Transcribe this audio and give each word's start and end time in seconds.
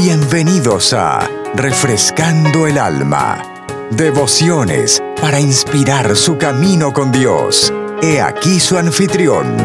Bienvenidos 0.00 0.92
a 0.92 1.28
Refrescando 1.56 2.68
el 2.68 2.78
Alma. 2.78 3.66
Devociones 3.90 5.02
para 5.20 5.40
inspirar 5.40 6.14
su 6.14 6.38
camino 6.38 6.92
con 6.92 7.10
Dios. 7.10 7.72
He 8.00 8.20
aquí 8.20 8.60
su 8.60 8.78
anfitrión, 8.78 9.56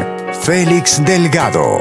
Félix 0.41 1.05
Delgado. 1.05 1.77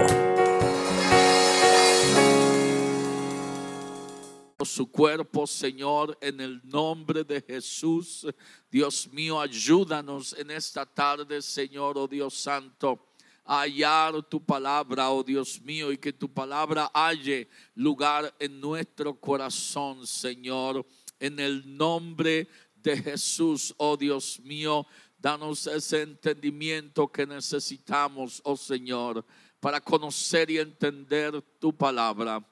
Su 4.62 4.90
cuerpo, 4.90 5.46
Señor, 5.46 6.19
en 6.21 6.38
el 6.42 6.60
nombre 6.64 7.24
de 7.24 7.40
Jesús. 7.40 8.26
Dios 8.71 9.08
mío, 9.14 9.40
ayúdanos 9.40 10.37
en 10.38 10.50
esta 10.50 10.84
tarde, 10.84 11.40
Señor, 11.40 11.96
oh 11.96 12.06
Dios 12.06 12.34
Santo 12.34 13.12
hallar 13.60 14.22
tu 14.22 14.42
palabra, 14.42 15.10
oh 15.10 15.22
Dios 15.22 15.60
mío, 15.60 15.92
y 15.92 15.98
que 15.98 16.12
tu 16.12 16.32
palabra 16.32 16.90
halle 16.95 17.48
lugar 17.74 18.34
en 18.38 18.60
nuestro 18.60 19.14
corazón, 19.14 20.06
Señor. 20.06 20.86
En 21.20 21.38
el 21.38 21.77
nombre 21.77 22.48
de 22.74 22.96
Jesús, 22.96 23.74
oh 23.77 23.96
Dios 23.96 24.41
mío, 24.41 24.86
danos 25.18 25.66
ese 25.66 26.02
entendimiento 26.02 27.06
que 27.12 27.27
necesitamos, 27.27 28.41
oh 28.44 28.56
Señor, 28.56 29.24
para 29.60 29.80
conocer 29.80 30.50
y 30.50 30.58
entender 30.58 31.41
tu 31.60 31.77
palabra. 31.77 32.44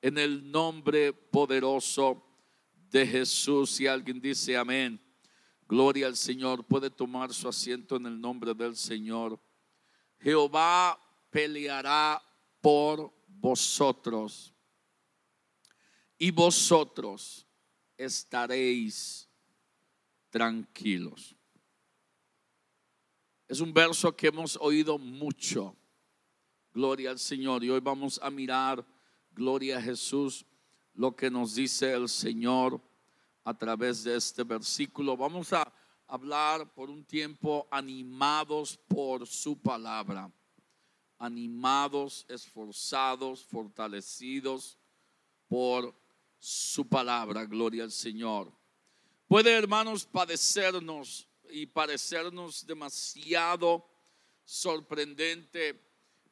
En 0.00 0.16
el 0.18 0.50
nombre 0.50 1.12
poderoso 1.12 2.24
de 2.90 3.06
Jesús, 3.06 3.72
si 3.72 3.86
alguien 3.86 4.20
dice 4.20 4.56
amén. 4.56 5.00
Gloria 5.68 6.06
al 6.06 6.16
Señor. 6.16 6.64
Puede 6.64 6.90
tomar 6.90 7.34
su 7.34 7.48
asiento 7.48 7.96
en 7.96 8.06
el 8.06 8.20
nombre 8.20 8.54
del 8.54 8.76
Señor. 8.76 9.38
Jehová 10.26 11.00
peleará 11.30 12.20
por 12.60 13.14
vosotros 13.28 14.52
y 16.18 16.32
vosotros 16.32 17.46
estaréis 17.96 19.28
tranquilos. 20.28 21.36
Es 23.46 23.60
un 23.60 23.72
verso 23.72 24.16
que 24.16 24.26
hemos 24.26 24.58
oído 24.60 24.98
mucho. 24.98 25.76
Gloria 26.74 27.10
al 27.10 27.20
Señor. 27.20 27.62
Y 27.62 27.70
hoy 27.70 27.78
vamos 27.78 28.18
a 28.20 28.28
mirar, 28.28 28.84
gloria 29.30 29.78
a 29.78 29.80
Jesús, 29.80 30.44
lo 30.94 31.14
que 31.14 31.30
nos 31.30 31.54
dice 31.54 31.92
el 31.92 32.08
Señor 32.08 32.80
a 33.44 33.56
través 33.56 34.02
de 34.02 34.16
este 34.16 34.42
versículo. 34.42 35.16
Vamos 35.16 35.52
a 35.52 35.72
hablar 36.06 36.72
por 36.72 36.90
un 36.90 37.04
tiempo 37.04 37.66
animados 37.70 38.76
por 38.76 39.26
su 39.26 39.60
palabra, 39.60 40.30
animados, 41.18 42.24
esforzados, 42.28 43.44
fortalecidos 43.44 44.78
por 45.48 45.94
su 46.38 46.86
palabra, 46.88 47.44
gloria 47.44 47.84
al 47.84 47.92
Señor. 47.92 48.52
Puede, 49.26 49.52
hermanos, 49.52 50.06
padecernos 50.06 51.26
y 51.50 51.66
parecernos 51.66 52.64
demasiado 52.66 53.88
sorprendente 54.44 55.82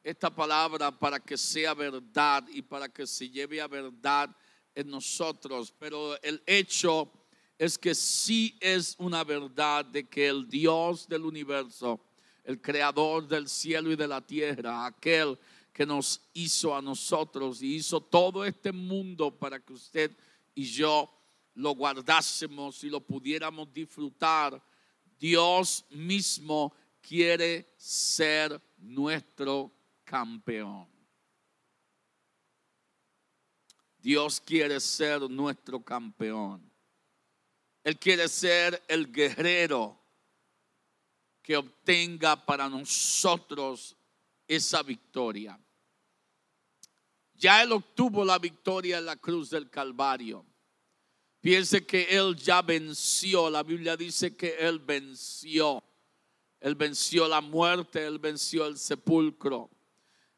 esta 0.03 0.33
palabra 0.33 0.97
para 0.97 1.19
que 1.19 1.37
sea 1.37 1.73
verdad 1.73 2.47
y 2.49 2.61
para 2.61 2.87
que 2.87 3.05
se 3.07 3.29
lleve 3.29 3.59
a 3.59 3.67
verdad 3.67 4.29
en 4.73 4.89
nosotros, 4.89 5.73
pero 5.77 6.21
el 6.21 6.43
hecho 6.45 7.24
es 7.57 7.77
que 7.77 7.95
sí 7.95 8.57
es 8.59 8.95
una 8.99 9.23
verdad 9.23 9.85
de 9.85 10.07
que 10.07 10.27
el 10.27 10.47
Dios 10.47 11.07
del 11.07 11.23
universo, 11.23 11.99
el 12.43 12.61
creador 12.61 13.27
del 13.27 13.47
cielo 13.47 13.91
y 13.91 13.95
de 13.95 14.07
la 14.07 14.21
tierra, 14.21 14.85
aquel 14.85 15.37
que 15.71 15.85
nos 15.85 16.21
hizo 16.33 16.75
a 16.75 16.81
nosotros 16.81 17.61
y 17.61 17.75
hizo 17.75 18.01
todo 18.01 18.45
este 18.45 18.71
mundo 18.71 19.37
para 19.37 19.59
que 19.59 19.73
usted 19.73 20.15
y 20.53 20.63
yo 20.63 21.11
lo 21.53 21.71
guardásemos 21.71 22.83
y 22.83 22.89
lo 22.89 22.99
pudiéramos 23.01 23.71
disfrutar, 23.73 24.61
Dios 25.17 25.85
mismo 25.89 26.73
quiere 27.01 27.73
ser 27.77 28.61
nuestro 28.77 29.71
campeón. 30.03 30.87
Dios 33.99 34.39
quiere 34.39 34.79
ser 34.79 35.21
nuestro 35.29 35.83
campeón. 35.83 36.74
Él 37.85 37.99
quiere 37.99 38.27
ser 38.27 38.83
el 38.87 39.11
guerrero 39.11 39.95
que 41.43 41.55
obtenga 41.55 42.35
para 42.35 42.67
nosotros 42.67 43.95
esa 44.47 44.81
victoria. 44.81 45.59
Ya 47.35 47.61
Él 47.61 47.73
obtuvo 47.73 48.25
la 48.25 48.39
victoria 48.39 48.97
en 48.97 49.05
la 49.05 49.15
cruz 49.15 49.51
del 49.51 49.69
Calvario. 49.69 50.43
Piense 51.39 51.85
que 51.85 52.05
Él 52.09 52.35
ya 52.35 52.63
venció. 52.63 53.51
La 53.51 53.61
Biblia 53.61 53.95
dice 53.95 54.35
que 54.35 54.55
Él 54.57 54.79
venció. 54.79 55.83
Él 56.59 56.73
venció 56.73 57.27
la 57.27 57.39
muerte, 57.39 58.03
Él 58.03 58.17
venció 58.17 58.65
el 58.65 58.79
sepulcro. 58.79 59.69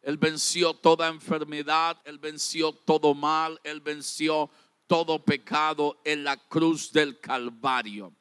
Él 0.01 0.17
venció 0.17 0.73
toda 0.73 1.07
enfermedad, 1.07 1.97
Él 2.03 2.17
venció 2.17 2.73
todo 2.73 3.13
mal, 3.13 3.57
Él 3.63 3.79
venció 3.79 4.49
todo 4.87 5.23
pecado 5.23 6.01
en 6.03 6.23
la 6.23 6.37
cruz 6.37 6.91
del 6.91 7.19
Calvario. 7.19 8.13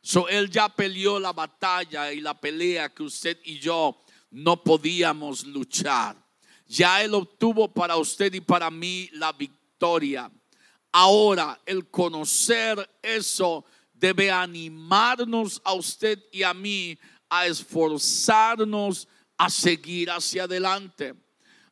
So, 0.00 0.28
él 0.28 0.50
ya 0.50 0.68
peleó 0.68 1.18
la 1.18 1.32
batalla 1.32 2.12
y 2.12 2.20
la 2.20 2.38
pelea 2.38 2.88
que 2.88 3.04
usted 3.04 3.38
y 3.44 3.58
yo 3.58 4.04
no 4.30 4.62
podíamos 4.62 5.44
luchar. 5.46 6.16
Ya 6.66 7.02
Él 7.02 7.14
obtuvo 7.14 7.72
para 7.72 7.96
usted 7.96 8.32
y 8.34 8.40
para 8.40 8.70
mí 8.70 9.08
la 9.12 9.32
victoria. 9.32 10.30
Ahora, 10.92 11.60
el 11.64 11.88
conocer 11.88 12.88
eso 13.00 13.64
debe 13.92 14.30
animarnos 14.30 15.60
a 15.64 15.72
usted 15.72 16.22
y 16.32 16.42
a 16.42 16.52
mí 16.52 16.98
a 17.28 17.46
esforzarnos 17.46 19.08
a 19.36 19.50
seguir 19.50 20.10
hacia 20.10 20.44
adelante, 20.44 21.14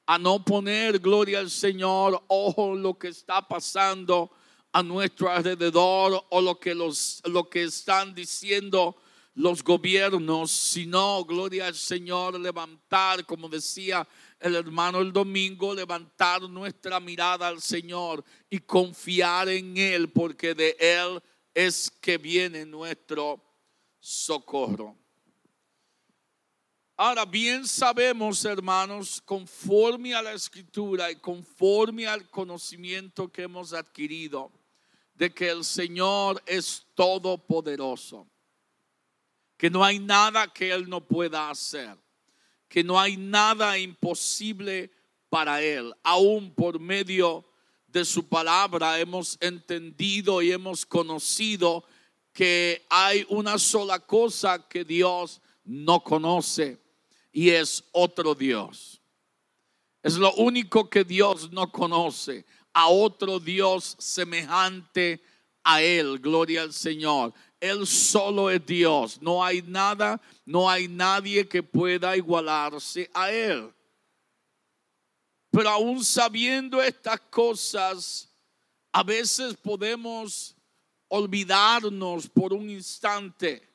a 0.07 0.19
no 0.19 0.45
poner 0.45 0.99
gloria 0.99 1.39
al 1.39 1.51
Señor, 1.51 2.23
ojo 2.29 2.75
lo 2.75 2.99
que 2.99 3.09
está 3.09 3.47
pasando 3.47 4.31
a 4.73 4.83
nuestro 4.83 5.31
alrededor 5.31 6.25
o 6.31 6.41
lo 6.41 6.59
que, 6.59 6.75
los, 6.75 7.23
lo 7.25 7.49
que 7.49 7.65
están 7.65 8.15
diciendo 8.15 8.97
los 9.35 9.63
gobiernos, 9.63 10.51
sino, 10.51 11.25
gloria 11.25 11.67
al 11.67 11.75
Señor, 11.75 12.39
levantar, 12.39 13.25
como 13.25 13.49
decía 13.49 14.07
el 14.39 14.57
hermano 14.57 15.01
el 15.01 15.13
domingo, 15.13 15.75
levantar 15.75 16.43
nuestra 16.43 17.01
mirada 17.01 17.49
al 17.49 17.63
Señor 17.63 18.25
y 18.51 18.59
confiar 18.59 19.49
en 19.49 19.77
Él, 19.77 20.11
porque 20.11 20.55
de 20.55 20.77
Él 20.79 21.23
es 21.55 21.91
que 21.91 22.19
viene 22.19 22.67
nuestro 22.67 23.43
socorro. 24.01 24.97
Ahora 26.97 27.25
bien 27.25 27.67
sabemos, 27.67 28.45
hermanos, 28.45 29.21
conforme 29.25 30.15
a 30.15 30.23
la 30.23 30.35
escritura 30.35 31.11
y 31.11 31.17
conforme 31.17 32.07
al 32.07 32.29
conocimiento 32.29 33.33
que 33.33 33.43
hemos 33.43 33.73
adquirido, 33.73 34.53
de 35.15 35.33
que 35.33 35.49
el 35.49 35.65
Señor 35.65 36.43
es 36.47 36.87
todopoderoso, 36.95 38.29
que 39.57 39.71
no 39.71 39.85
hay 39.85 39.99
nada 39.99 40.53
que 40.53 40.73
Él 40.73 40.89
no 40.89 41.07
pueda 41.07 41.51
hacer, 41.51 41.97
que 42.69 42.83
no 42.83 42.99
hay 42.99 43.17
nada 43.17 43.79
imposible 43.79 44.91
para 45.29 45.63
Él, 45.63 45.95
aún 46.03 46.55
por 46.55 46.81
medio 46.81 47.45
de 47.87 48.05
su 48.05 48.27
palabra 48.27 48.99
hemos 48.99 49.37
entendido 49.41 50.41
y 50.41 50.51
hemos 50.51 50.87
conocido 50.87 51.85
que 52.33 52.87
hay 52.89 53.27
una 53.29 53.59
sola 53.59 53.99
cosa 54.01 54.67
que 54.67 54.85
Dios 54.85 55.43
no 55.65 56.03
conoce 56.03 56.81
y 57.31 57.51
es 57.51 57.85
otro 57.93 58.35
Dios. 58.35 59.01
Es 60.03 60.17
lo 60.17 60.33
único 60.35 60.89
que 60.89 61.05
Dios 61.05 61.53
no 61.53 61.71
conoce 61.71 62.45
a 62.73 62.89
otro 62.89 63.39
Dios 63.39 63.97
semejante 63.99 65.23
a 65.63 65.83
Él. 65.83 66.19
Gloria 66.19 66.63
al 66.63 66.73
Señor. 66.73 67.33
Él 67.61 67.87
solo 67.87 68.51
es 68.51 68.65
Dios. 68.65 69.21
No 69.21 69.45
hay 69.45 69.63
nada, 69.63 70.21
no 70.45 70.69
hay 70.69 70.89
nadie 70.89 71.47
que 71.47 71.63
pueda 71.63 72.17
igualarse 72.17 73.11
a 73.15 73.31
Él. 73.31 73.73
Pero 75.51 75.69
aún 75.69 76.05
sabiendo 76.05 76.83
estas 76.83 77.21
cosas, 77.21 78.29
a 78.91 79.03
veces 79.03 79.55
podemos 79.55 80.57
olvidarnos 81.09 82.29
por 82.29 82.53
un 82.53 82.71
instante 82.71 83.69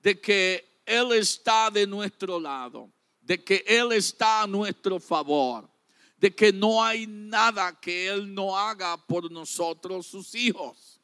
de 0.00 0.20
que 0.20 0.82
Él 0.84 1.12
está 1.12 1.70
de 1.70 1.86
nuestro 1.86 2.40
lado, 2.40 2.90
de 3.20 3.42
que 3.42 3.64
Él 3.66 3.92
está 3.92 4.42
a 4.42 4.46
nuestro 4.46 4.98
favor 4.98 5.68
de 6.16 6.34
que 6.34 6.52
no 6.52 6.82
hay 6.82 7.06
nada 7.06 7.78
que 7.78 8.08
Él 8.08 8.32
no 8.32 8.56
haga 8.56 8.96
por 8.96 9.30
nosotros, 9.30 10.06
sus 10.06 10.34
hijos. 10.34 11.00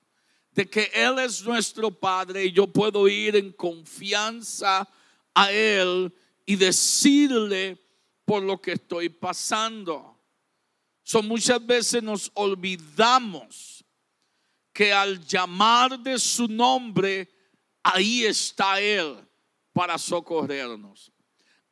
De 0.53 0.69
que 0.69 0.91
Él 0.95 1.19
es 1.19 1.43
nuestro 1.43 1.91
Padre 1.91 2.47
y 2.47 2.53
yo 2.53 2.67
puedo 2.67 3.09
ir 3.09 3.37
en 3.37 3.53
confianza 3.53 4.89
a 5.35 5.53
Él 5.53 6.13
y 6.45 6.57
decirle 6.57 7.79
por 8.25 8.43
lo 8.43 8.61
que 8.61 8.73
estoy 8.73 9.09
pasando. 9.09 10.19
So, 11.03 11.23
muchas 11.23 11.65
veces 11.65 12.03
nos 12.03 12.31
olvidamos 12.35 13.85
que 14.73 14.93
al 14.93 15.25
llamar 15.27 15.99
de 15.99 16.19
su 16.19 16.49
nombre, 16.49 17.29
ahí 17.83 18.25
está 18.25 18.81
Él 18.81 19.17
para 19.73 19.99
socorrernos. 19.99 21.13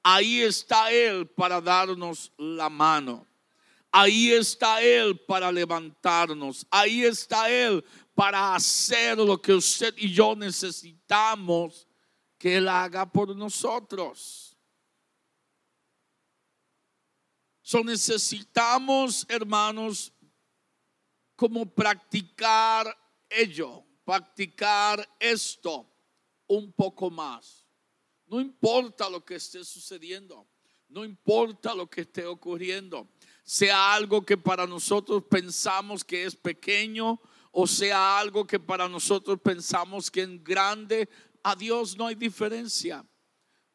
Ahí 0.03 0.41
está 0.41 0.91
Él 0.91 1.27
para 1.27 1.61
darnos 1.61 2.33
la 2.37 2.69
mano. 2.69 3.30
Ahí 3.93 4.31
está 4.33 4.83
Él 4.83 5.19
para 5.19 5.51
levantarnos. 5.51 6.67
Ahí 6.71 7.05
está 7.05 7.51
Él 7.51 7.85
para 8.15 8.55
hacer 8.55 9.19
lo 9.19 9.41
que 9.41 9.53
usted 9.53 9.95
y 9.97 10.13
yo 10.13 10.37
necesitamos 10.37 11.89
que 12.39 12.57
Él 12.57 12.69
haga 12.69 13.11
por 13.11 13.35
nosotros. 13.35 14.57
So 17.63 17.85
necesitamos, 17.85 19.25
hermanos, 19.29 20.13
como 21.37 21.65
practicar 21.67 22.97
ello, 23.29 23.85
practicar 24.05 25.09
esto 25.19 25.89
un 26.49 26.73
poco 26.73 27.11
más. 27.11 27.65
No 28.27 28.41
importa 28.41 29.09
lo 29.09 29.25
que 29.25 29.37
esté 29.37 29.65
sucediendo, 29.65 30.47
no 30.89 31.05
importa 31.05 31.75
lo 31.75 31.89
que 31.89 32.01
esté 32.01 32.27
ocurriendo, 32.27 33.09
sea 33.51 33.95
algo 33.95 34.25
que 34.25 34.39
para 34.39 34.65
nosotros 34.65 35.25
pensamos 35.29 36.05
que 36.05 36.25
es 36.25 36.37
pequeño 36.37 37.21
o 37.51 37.67
sea 37.67 38.17
algo 38.21 38.47
que 38.47 38.61
para 38.61 38.89
nosotros 38.89 39.41
pensamos 39.43 40.09
que 40.09 40.23
es 40.23 40.45
grande, 40.45 41.09
a 41.43 41.57
Dios 41.57 41.99
no 41.99 42.07
hay 42.07 42.15
diferencia. 42.15 43.05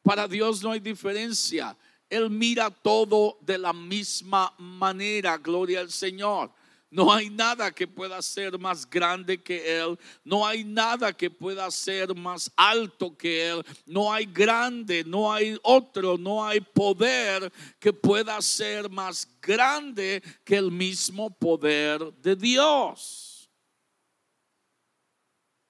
Para 0.01 0.29
Dios 0.29 0.63
no 0.63 0.71
hay 0.71 0.79
diferencia. 0.79 1.77
Él 2.09 2.29
mira 2.29 2.69
todo 2.69 3.37
de 3.41 3.57
la 3.57 3.73
misma 3.73 4.55
manera, 4.59 5.37
gloria 5.37 5.81
al 5.81 5.91
Señor. 5.91 6.53
No 6.95 7.11
hay 7.11 7.29
nada 7.29 7.73
que 7.73 7.85
pueda 7.85 8.21
ser 8.21 8.57
más 8.57 8.89
grande 8.89 9.43
que 9.43 9.79
Él. 9.81 9.99
No 10.23 10.47
hay 10.47 10.63
nada 10.63 11.11
que 11.11 11.29
pueda 11.29 11.69
ser 11.69 12.15
más 12.15 12.49
alto 12.55 13.17
que 13.17 13.49
Él. 13.49 13.65
No 13.85 14.13
hay 14.13 14.25
grande, 14.25 15.03
no 15.05 15.29
hay 15.29 15.59
otro, 15.61 16.17
no 16.17 16.45
hay 16.45 16.61
poder 16.61 17.51
que 17.81 17.91
pueda 17.91 18.41
ser 18.41 18.89
más 18.89 19.27
grande 19.41 20.23
que 20.45 20.55
el 20.55 20.71
mismo 20.71 21.29
poder 21.29 22.13
de 22.13 22.33
Dios. 22.33 23.49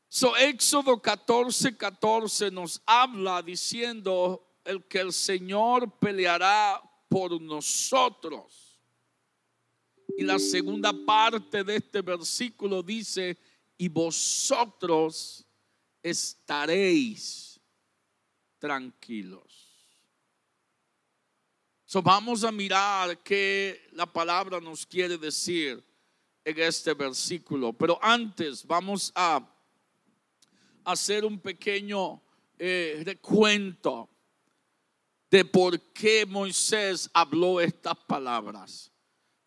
So, 0.08 0.38
Éxodo 0.38 1.02
14, 1.02 1.76
14 1.76 2.52
nos 2.52 2.80
habla 2.86 3.42
diciendo 3.42 4.60
el 4.64 4.84
que 4.84 5.00
el 5.00 5.12
Señor 5.12 5.98
peleará 5.98 6.80
por 7.10 7.42
nosotros. 7.42 8.65
Y 10.18 10.24
la 10.24 10.40
segunda 10.40 10.94
parte 10.94 11.64
de 11.64 11.76
este 11.78 12.02
versículo 12.02 12.82
dice, 12.82 13.38
y 13.78 13.90
vosotros 13.90 15.46
estaréis 16.02 17.60
tranquilos. 18.58 19.66
So 21.86 22.02
vamos 22.02 22.44
a 22.44 22.52
mirar 22.52 23.22
qué 23.24 23.88
la 23.92 24.06
palabra 24.06 24.60
nos 24.60 24.86
quiere 24.86 25.18
decir 25.18 25.84
en 26.44 26.60
este 26.60 26.94
versículo. 26.94 27.74
Pero 27.74 28.00
antes 28.02 28.66
vamos 28.66 29.12
a 29.16 29.48
hacer 30.84 31.26
un 31.26 31.40
pequeño 31.40 32.22
eh, 32.58 33.02
recuento 33.06 34.10
de 35.30 35.44
por 35.44 35.80
qué 35.92 36.26
Moisés 36.26 37.10
habló 37.14 37.60
estas 37.60 37.96
palabras. 38.08 38.92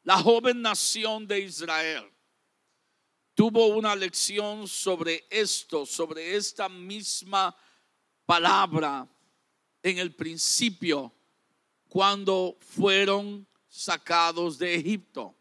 La 0.08 0.16
joven 0.16 0.62
nación 0.62 1.26
de 1.26 1.38
Israel 1.38 2.10
tuvo 3.34 3.66
una 3.66 3.94
lección 3.94 4.66
sobre 4.66 5.26
esto, 5.28 5.84
sobre 5.84 6.34
esta 6.34 6.66
misma 6.66 7.55
palabra 8.25 9.06
en 9.82 9.99
el 9.99 10.14
principio, 10.14 11.12
cuando 11.90 12.56
fueron 12.58 13.46
sacados 13.69 14.56
de 14.56 14.76
Egipto, 14.76 15.34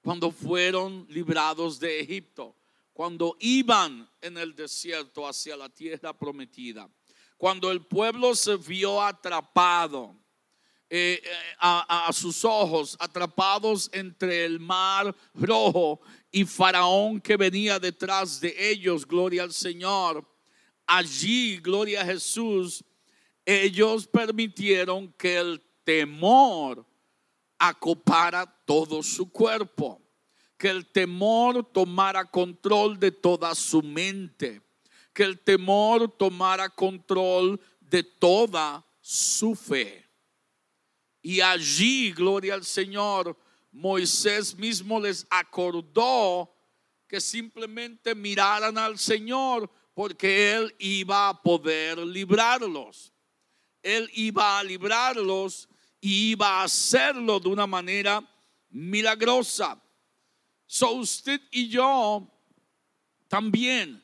cuando 0.00 0.30
fueron 0.30 1.04
librados 1.08 1.80
de 1.80 1.98
Egipto, 1.98 2.54
cuando 2.92 3.36
iban 3.40 4.08
en 4.20 4.38
el 4.38 4.54
desierto 4.54 5.26
hacia 5.26 5.56
la 5.56 5.68
tierra 5.68 6.16
prometida 6.16 6.88
cuando 7.42 7.72
el 7.72 7.84
pueblo 7.84 8.36
se 8.36 8.56
vio 8.56 9.02
atrapado 9.02 10.14
eh, 10.94 11.22
eh, 11.24 11.30
a, 11.58 12.10
sus 12.12 12.44
ojos, 12.44 12.96
atrapados 13.00 13.88
entre 13.94 14.44
el 14.44 14.60
mar 14.60 15.14
rojo 15.32 16.00
y 16.30 16.44
Faraón 16.44 17.18
que 17.18 17.38
venía 17.38 17.78
detrás 17.78 18.38
de 18.40 18.54
ellos, 18.70 19.06
gloria 19.06 19.44
al 19.44 19.54
Señor. 19.54 20.22
Allí, 20.86 21.56
gloria 21.56 22.02
a 22.02 22.04
Jesús, 22.04 22.84
ellos 23.46 24.06
permitieron 24.06 25.10
que 25.14 25.38
el 25.38 25.62
temor 25.82 26.84
acopara 27.58 28.44
todo 28.66 29.02
su 29.02 29.32
cuerpo, 29.32 30.02
que 30.58 30.68
el 30.68 30.86
temor 30.92 31.64
tomara 31.72 32.24
control 32.24 33.00
de 33.00 33.12
toda 33.12 33.54
su 33.54 33.82
mente 33.82 34.60
que 35.12 35.22
el 35.22 35.38
temor 35.40 36.10
tomara 36.10 36.68
control 36.68 37.60
de 37.80 38.02
toda 38.02 38.84
su 39.00 39.54
fe. 39.54 40.01
Y 41.22 41.40
allí, 41.40 42.12
gloria 42.12 42.54
al 42.54 42.64
Señor, 42.64 43.38
Moisés 43.70 44.56
mismo 44.56 45.00
les 45.00 45.24
acordó 45.30 46.52
que 47.06 47.20
simplemente 47.20 48.14
miraran 48.14 48.76
al 48.76 48.98
Señor 48.98 49.70
porque 49.94 50.52
Él 50.52 50.74
iba 50.78 51.28
a 51.28 51.42
poder 51.42 51.98
librarlos. 51.98 53.12
Él 53.82 54.10
iba 54.14 54.58
a 54.58 54.64
librarlos 54.64 55.68
y 56.00 56.32
iba 56.32 56.60
a 56.60 56.64
hacerlo 56.64 57.38
de 57.38 57.48
una 57.48 57.66
manera 57.66 58.22
milagrosa. 58.70 59.80
So 60.66 60.92
usted 60.92 61.40
y 61.50 61.68
yo 61.68 62.26
también 63.28 64.01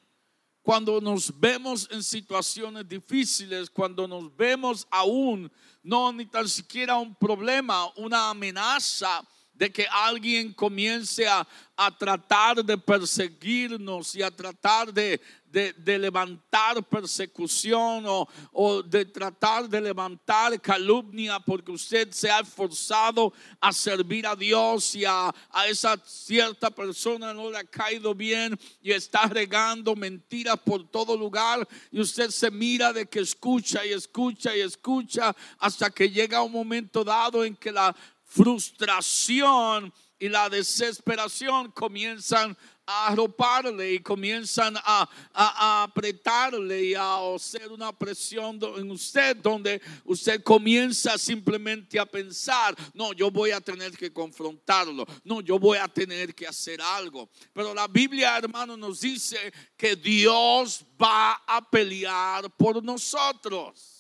cuando 0.68 1.00
nos 1.00 1.32
vemos 1.40 1.88
en 1.90 2.02
situaciones 2.02 2.86
difíciles, 2.86 3.70
cuando 3.70 4.06
nos 4.06 4.36
vemos 4.36 4.86
aún, 4.90 5.50
no 5.82 6.12
ni 6.12 6.26
tan 6.26 6.46
siquiera 6.46 6.98
un 6.98 7.14
problema, 7.14 7.90
una 7.96 8.28
amenaza 8.28 9.26
de 9.54 9.72
que 9.72 9.86
alguien 9.90 10.52
comience 10.52 11.26
a, 11.26 11.48
a 11.74 11.90
tratar 11.96 12.62
de 12.62 12.76
perseguirnos 12.76 14.14
y 14.14 14.22
a 14.22 14.30
tratar 14.30 14.92
de, 14.92 15.18
de, 15.50 15.98
levantar 15.98 16.82
persecución 16.84 18.04
o, 18.06 18.28
o, 18.52 18.82
de 18.82 19.04
tratar 19.04 19.68
de 19.68 19.80
levantar 19.80 20.60
calumnia 20.60 21.40
porque 21.40 21.72
usted 21.72 22.10
se 22.12 22.30
ha 22.30 22.40
esforzado 22.40 23.32
a 23.60 23.72
servir 23.72 24.26
a 24.26 24.36
Dios 24.36 24.94
y 24.94 25.04
a, 25.04 25.34
a 25.50 25.66
esa 25.66 25.96
cierta 26.04 26.70
persona 26.70 27.32
no 27.32 27.50
le 27.50 27.58
ha 27.58 27.64
caído 27.64 28.14
bien 28.14 28.58
y 28.82 28.92
está 28.92 29.26
regando 29.26 29.96
mentiras 29.96 30.58
por 30.58 30.86
todo 30.88 31.16
lugar 31.16 31.66
y 31.90 32.00
usted 32.00 32.30
se 32.30 32.50
mira 32.50 32.92
de 32.92 33.06
que 33.06 33.20
escucha 33.20 33.84
y 33.84 33.92
escucha 33.92 34.56
y 34.56 34.60
escucha 34.60 35.34
hasta 35.58 35.90
que 35.90 36.10
llega 36.10 36.42
un 36.42 36.52
momento 36.52 37.04
dado 37.04 37.44
en 37.44 37.56
que 37.56 37.72
la 37.72 37.94
frustración 38.24 39.92
y 40.18 40.28
la 40.28 40.48
desesperación 40.48 41.70
comienzan 41.70 42.56
a 42.90 43.08
arroparle 43.08 43.92
y 43.92 43.98
comienzan 44.00 44.74
a, 44.78 45.08
a, 45.34 45.82
apretarle 45.82 46.84
y 46.86 46.94
a 46.94 47.34
hacer 47.34 47.70
una 47.70 47.92
presión 47.92 48.58
en 48.78 48.90
usted 48.90 49.36
donde 49.36 49.80
usted 50.04 50.42
comienza 50.42 51.18
simplemente 51.18 52.00
a 52.00 52.06
pensar, 52.06 52.74
no, 52.94 53.12
yo 53.12 53.30
voy 53.30 53.50
a 53.50 53.60
tener 53.60 53.96
que 53.96 54.10
confrontarlo, 54.10 55.04
no, 55.22 55.42
yo 55.42 55.58
voy 55.58 55.76
a 55.76 55.86
tener 55.86 56.34
que 56.34 56.46
hacer 56.46 56.80
algo. 56.80 57.28
Pero 57.52 57.74
la 57.74 57.86
Biblia, 57.86 58.38
hermano, 58.38 58.74
nos 58.76 59.00
dice 59.00 59.52
que 59.76 59.94
Dios 59.94 60.82
va 61.00 61.34
a 61.46 61.60
pelear 61.70 62.50
por 62.56 62.82
nosotros. 62.82 63.96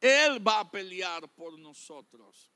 Él 0.00 0.46
va 0.46 0.60
a 0.60 0.70
pelear 0.70 1.28
por 1.34 1.58
nosotros. 1.58 2.55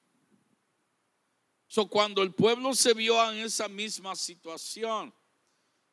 So, 1.73 1.87
cuando 1.87 2.21
el 2.25 2.35
pueblo 2.35 2.75
se 2.75 2.93
vio 2.95 3.31
en 3.31 3.45
esa 3.45 3.69
misma 3.69 4.17
situación, 4.17 5.15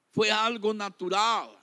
fue 0.09 0.31
algo 0.31 0.73
natural. 0.73 1.55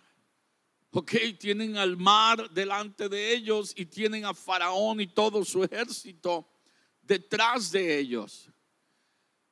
Ok, 0.93 1.15
tienen 1.41 1.77
al 1.77 1.97
mar 1.97 2.49
delante 2.51 3.09
de 3.09 3.35
ellos 3.35 3.73
y 3.75 3.87
tienen 3.87 4.25
a 4.25 4.33
Faraón 4.33 5.01
y 5.01 5.09
todo 5.09 5.45
su 5.45 5.65
ejército 5.65 6.49
detrás 7.03 7.73
de 7.73 7.99
ellos. 7.99 8.49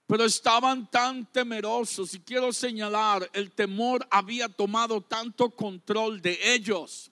Pero 0.07 0.25
estaban 0.25 0.89
tan 0.89 1.27
temerosos 1.33 2.15
y 2.15 2.21
quiero 2.21 2.53
señalar, 2.53 3.29
el 3.33 3.51
temor 3.51 4.07
había 4.13 4.49
tomado 4.49 5.01
tanto 5.01 5.51
control 5.51 6.23
de 6.23 6.39
ellos 6.55 7.11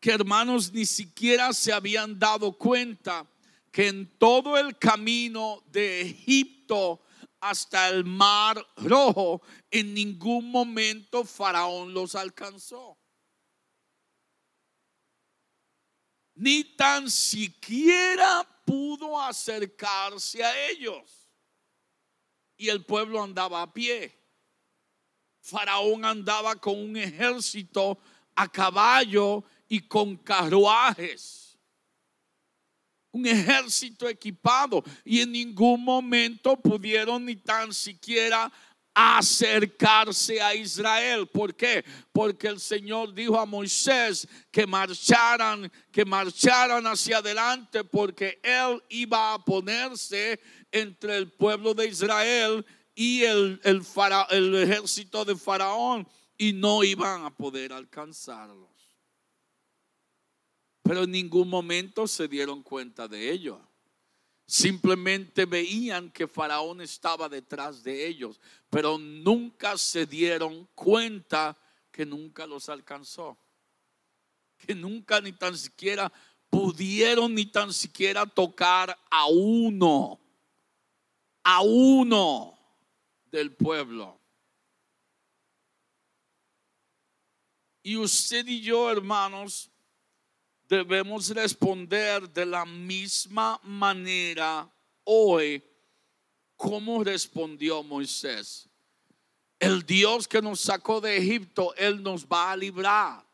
que 0.00 0.12
hermanos 0.12 0.72
ni 0.72 0.86
siquiera 0.86 1.52
se 1.52 1.74
habían 1.74 2.18
dado 2.18 2.52
cuenta 2.52 3.26
que 3.74 3.88
en 3.88 4.06
todo 4.18 4.56
el 4.56 4.78
camino 4.78 5.64
de 5.66 6.02
Egipto 6.02 7.02
hasta 7.40 7.88
el 7.88 8.04
mar 8.04 8.64
rojo, 8.76 9.42
en 9.68 9.92
ningún 9.92 10.48
momento 10.48 11.24
Faraón 11.24 11.92
los 11.92 12.14
alcanzó. 12.14 12.96
Ni 16.36 16.62
tan 16.76 17.10
siquiera 17.10 18.48
pudo 18.64 19.20
acercarse 19.20 20.44
a 20.44 20.68
ellos. 20.68 21.28
Y 22.56 22.68
el 22.68 22.84
pueblo 22.84 23.20
andaba 23.20 23.60
a 23.60 23.74
pie. 23.74 24.16
Faraón 25.40 26.04
andaba 26.04 26.54
con 26.54 26.78
un 26.78 26.96
ejército 26.96 27.98
a 28.36 28.46
caballo 28.46 29.42
y 29.66 29.80
con 29.80 30.16
carruajes 30.16 31.43
un 33.14 33.26
ejército 33.26 34.08
equipado 34.08 34.82
y 35.04 35.20
en 35.20 35.30
ningún 35.30 35.84
momento 35.84 36.56
pudieron 36.56 37.24
ni 37.24 37.36
tan 37.36 37.72
siquiera 37.72 38.52
acercarse 38.92 40.42
a 40.42 40.52
Israel. 40.52 41.28
¿Por 41.28 41.54
qué? 41.54 41.84
Porque 42.12 42.48
el 42.48 42.58
Señor 42.58 43.14
dijo 43.14 43.38
a 43.38 43.46
Moisés 43.46 44.26
que 44.50 44.66
marcharan, 44.66 45.70
que 45.92 46.04
marcharan 46.04 46.84
hacia 46.88 47.18
adelante 47.18 47.84
porque 47.84 48.40
él 48.42 48.82
iba 48.88 49.34
a 49.34 49.44
ponerse 49.44 50.40
entre 50.72 51.16
el 51.16 51.30
pueblo 51.30 51.72
de 51.72 51.86
Israel 51.86 52.66
y 52.96 53.22
el, 53.22 53.60
el, 53.62 54.54
ejército 54.56 55.24
de 55.24 55.36
Faraón 55.36 56.06
y 56.36 56.52
no 56.52 56.82
iban 56.82 57.24
a 57.24 57.30
poder 57.30 57.72
alcanzarlo 57.72 58.73
pero 60.84 61.04
en 61.04 61.12
ningún 61.12 61.48
momento 61.48 62.06
se 62.06 62.28
dieron 62.28 62.62
cuenta 62.62 63.08
de 63.08 63.32
ello. 63.32 63.58
Simplemente 64.46 65.46
veían 65.46 66.10
que 66.10 66.28
Faraón 66.28 66.82
estaba 66.82 67.26
detrás 67.30 67.82
de 67.82 68.06
ellos, 68.06 68.38
pero 68.68 68.98
nunca 68.98 69.78
se 69.78 70.04
dieron 70.04 70.68
cuenta 70.74 71.56
que 71.90 72.04
nunca 72.04 72.46
los 72.46 72.68
alcanzó. 72.68 73.38
Que 74.58 74.74
nunca 74.74 75.22
ni 75.22 75.32
tan 75.32 75.56
siquiera 75.56 76.12
pudieron 76.50 77.34
ni 77.34 77.46
tan 77.46 77.72
siquiera 77.72 78.26
tocar 78.26 78.94
a 79.10 79.26
uno, 79.26 80.20
a 81.44 81.62
uno 81.62 82.58
del 83.30 83.54
pueblo. 83.56 84.20
Y 87.82 87.96
usted 87.96 88.46
y 88.46 88.60
yo, 88.60 88.90
hermanos, 88.90 89.70
debemos 90.74 91.28
responder 91.30 92.28
de 92.30 92.44
la 92.44 92.64
misma 92.64 93.60
manera 93.62 94.68
hoy 95.04 95.62
como 96.56 97.04
respondió 97.04 97.82
Moisés. 97.82 98.68
El 99.58 99.84
Dios 99.84 100.26
que 100.26 100.42
nos 100.42 100.60
sacó 100.60 101.00
de 101.00 101.16
Egipto, 101.16 101.74
Él 101.76 102.02
nos 102.02 102.26
va 102.26 102.52
a 102.52 102.56
librar, 102.56 103.24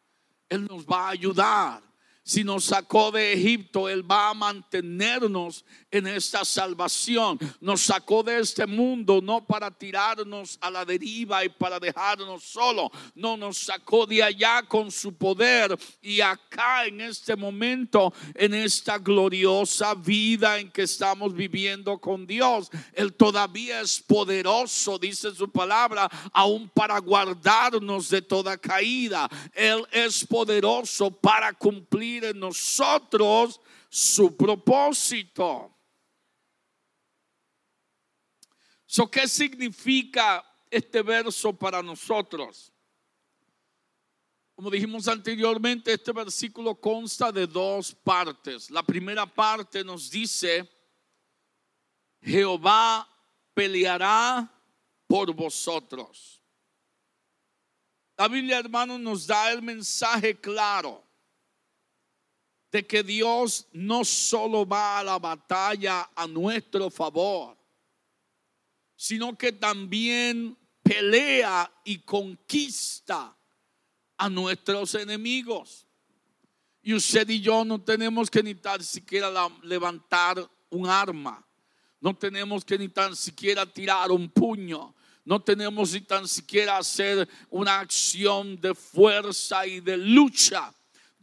Él 0.49 0.67
nos 0.67 0.85
va 0.85 1.07
a 1.07 1.11
ayudar 1.11 1.90
si 2.31 2.45
nos 2.45 2.67
sacó 2.67 3.11
de 3.11 3.33
Egipto, 3.33 3.89
Él 3.89 4.09
va 4.09 4.31
a 4.31 4.35
mantenernos 4.35 5.65
en 5.91 6.07
esta 6.07 6.45
salvación. 6.45 7.37
Nos 7.61 7.81
sacó 7.81 8.23
de 8.23 8.39
este 8.39 8.67
mundo 8.67 9.21
no 9.21 9.45
para 9.45 9.69
tirarnos 9.69 10.57
a 10.61 10.71
la 10.71 10.85
deriva 10.85 11.45
y 11.45 11.49
para 11.49 11.81
dejarnos 11.81 12.45
solo. 12.45 12.89
No, 13.17 13.37
nos 13.37 13.59
sacó 13.59 14.07
de 14.07 14.23
allá 14.23 14.63
con 14.63 14.93
su 14.93 15.13
poder 15.13 15.77
y 16.01 16.21
acá 16.21 16.87
en 16.87 17.01
este 17.01 17.35
momento, 17.35 18.15
en 18.37 18.55
esta 18.55 18.99
gloriosa 18.99 19.95
vida 19.95 20.61
en 20.61 20.71
que 20.71 20.83
estamos 20.83 21.35
viviendo 21.35 21.99
con 21.99 22.29
Dios. 22.29 22.71
Él 22.93 23.13
todavía 23.13 23.81
es 23.81 23.99
poderoso, 23.99 25.01
dice 25.01 25.35
su 25.35 25.51
palabra, 25.51 26.09
aún 26.33 26.69
para 26.69 26.97
guardarnos 27.01 28.09
de 28.09 28.23
toda 28.23 28.57
caída. 28.57 29.29
Él 29.53 29.85
es 29.91 30.25
poderoso 30.25 31.11
para 31.11 31.53
cumplir 31.55 32.20
en 32.25 32.39
nosotros 32.39 33.61
su 33.89 34.37
propósito. 34.37 35.77
¿Qué 39.11 39.29
significa 39.29 40.45
este 40.71 41.03
verso 41.03 41.53
para 41.53 41.83
nosotros? 41.83 42.73
Como 44.55 44.71
dijimos 44.71 45.09
anteriormente, 45.09 45.93
este 45.93 46.13
versículo 46.13 46.75
consta 46.75 47.33
de 47.33 47.47
dos 47.47 47.95
partes. 47.95 48.71
La 48.71 48.83
primera 48.83 49.27
parte 49.27 49.83
nos 49.83 50.11
dice, 50.11 50.69
Jehová 52.21 53.09
peleará 53.55 54.53
por 55.07 55.33
vosotros. 55.35 56.43
La 58.17 58.29
Biblia, 58.29 58.59
hermano, 58.59 58.99
nos 58.99 59.27
da 59.27 59.51
el 59.51 59.63
mensaje 59.63 60.39
claro 60.39 61.10
de 62.71 62.87
que 62.87 63.03
Dios 63.03 63.67
no 63.73 64.05
solo 64.05 64.67
va 64.67 65.01
a 65.01 65.05
la 65.05 65.19
batalla 65.19 66.11
a 66.15 66.27
nuestro 66.27 66.89
favor, 66.91 67.57
sino 68.95 69.37
que 69.37 69.53
también 69.53 70.57
pelea 70.83 71.71
y 71.85 71.99
conquista 71.99 73.37
a 74.17 74.29
nuestros 74.29 74.95
enemigos. 74.95 75.87
Y 76.83 76.95
usted 76.95 77.29
y 77.29 77.41
yo 77.41 77.65
no 77.65 77.81
tenemos 77.81 78.31
que 78.31 78.43
ni 78.43 78.55
tan 78.55 78.83
siquiera 78.83 79.31
levantar 79.63 80.49
un 80.71 80.89
arma, 80.89 81.45
no 82.01 82.17
tenemos 82.17 82.65
que 82.65 82.79
ni 82.79 82.89
tan 82.89 83.17
siquiera 83.17 83.67
tirar 83.67 84.11
un 84.13 84.31
puño, 84.31 84.95
no 85.25 85.43
tenemos 85.43 85.93
ni 85.93 86.01
tan 86.03 86.27
siquiera 86.27 86.79
hacer 86.79 87.29
una 87.51 87.81
acción 87.81 88.59
de 88.61 88.75
fuerza 88.75 89.67
y 89.67 89.81
de 89.81 89.97
lucha 89.97 90.73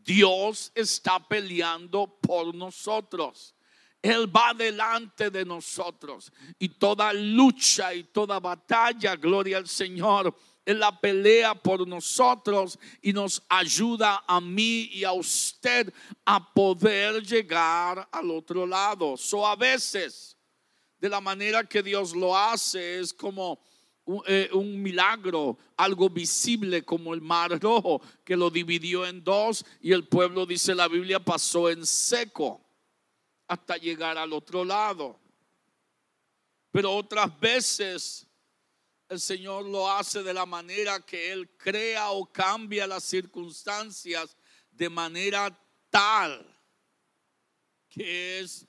Dios 0.07 0.71
está 0.73 1.19
peleando 1.19 2.07
por 2.21 2.55
nosotros. 2.55 3.53
Él 4.01 4.33
va 4.33 4.53
delante 4.53 5.29
de 5.29 5.43
nosotros. 5.43 6.31
Y 6.57 6.69
toda 6.69 7.11
lucha 7.11 7.93
y 7.93 8.05
toda 8.05 8.39
batalla, 8.39 9.17
gloria 9.17 9.57
al 9.57 9.67
Señor, 9.67 10.33
Él 10.65 10.79
la 10.79 10.97
pelea 10.97 11.53
por 11.55 11.85
nosotros 11.85 12.79
y 13.01 13.11
nos 13.11 13.43
ayuda 13.49 14.23
a 14.25 14.39
mí 14.39 14.89
y 14.93 15.03
a 15.03 15.11
usted 15.11 15.93
a 16.23 16.53
poder 16.53 17.21
llegar 17.21 18.07
al 18.09 18.31
otro 18.31 18.65
lado. 18.65 19.17
So 19.17 19.45
a 19.45 19.57
veces, 19.57 20.37
de 20.99 21.09
la 21.09 21.19
manera 21.19 21.65
que 21.65 21.83
Dios 21.83 22.15
lo 22.15 22.37
hace, 22.37 23.01
es 23.01 23.13
como 23.13 23.59
eh, 24.25 24.49
un, 24.53 24.81
milagro, 24.81 25.57
algo 25.75 26.09
visible 26.09 26.83
como 26.83 27.13
el 27.13 27.21
mar 27.21 27.59
rojo 27.61 28.01
que 28.23 28.37
lo 28.37 28.49
dividió 28.49 29.05
en 29.05 29.23
dos 29.23 29.65
y 29.81 29.91
el 29.91 30.07
pueblo, 30.07 30.45
dice 30.45 30.73
la 30.73 30.87
Biblia, 30.87 31.19
pasó 31.19 31.69
en 31.69 31.85
seco 31.85 32.61
hasta 33.47 33.77
llegar 33.77 34.17
al 34.17 34.33
otro 34.33 34.63
lado. 34.63 35.19
Pero 36.71 36.93
otras 36.93 37.39
veces 37.39 38.27
el 39.09 39.19
Señor 39.19 39.65
lo 39.65 39.89
hace 39.89 40.21
de 40.23 40.33
la 40.33 40.45
manera 40.45 40.99
que 40.99 41.31
Él 41.31 41.49
crea 41.57 42.11
o 42.11 42.25
cambia 42.25 42.85
las 42.87 43.03
circunstancias 43.03 44.35
de 44.71 44.89
manera 44.89 45.57
tal 45.89 46.53
que 47.89 48.39
es 48.39 48.67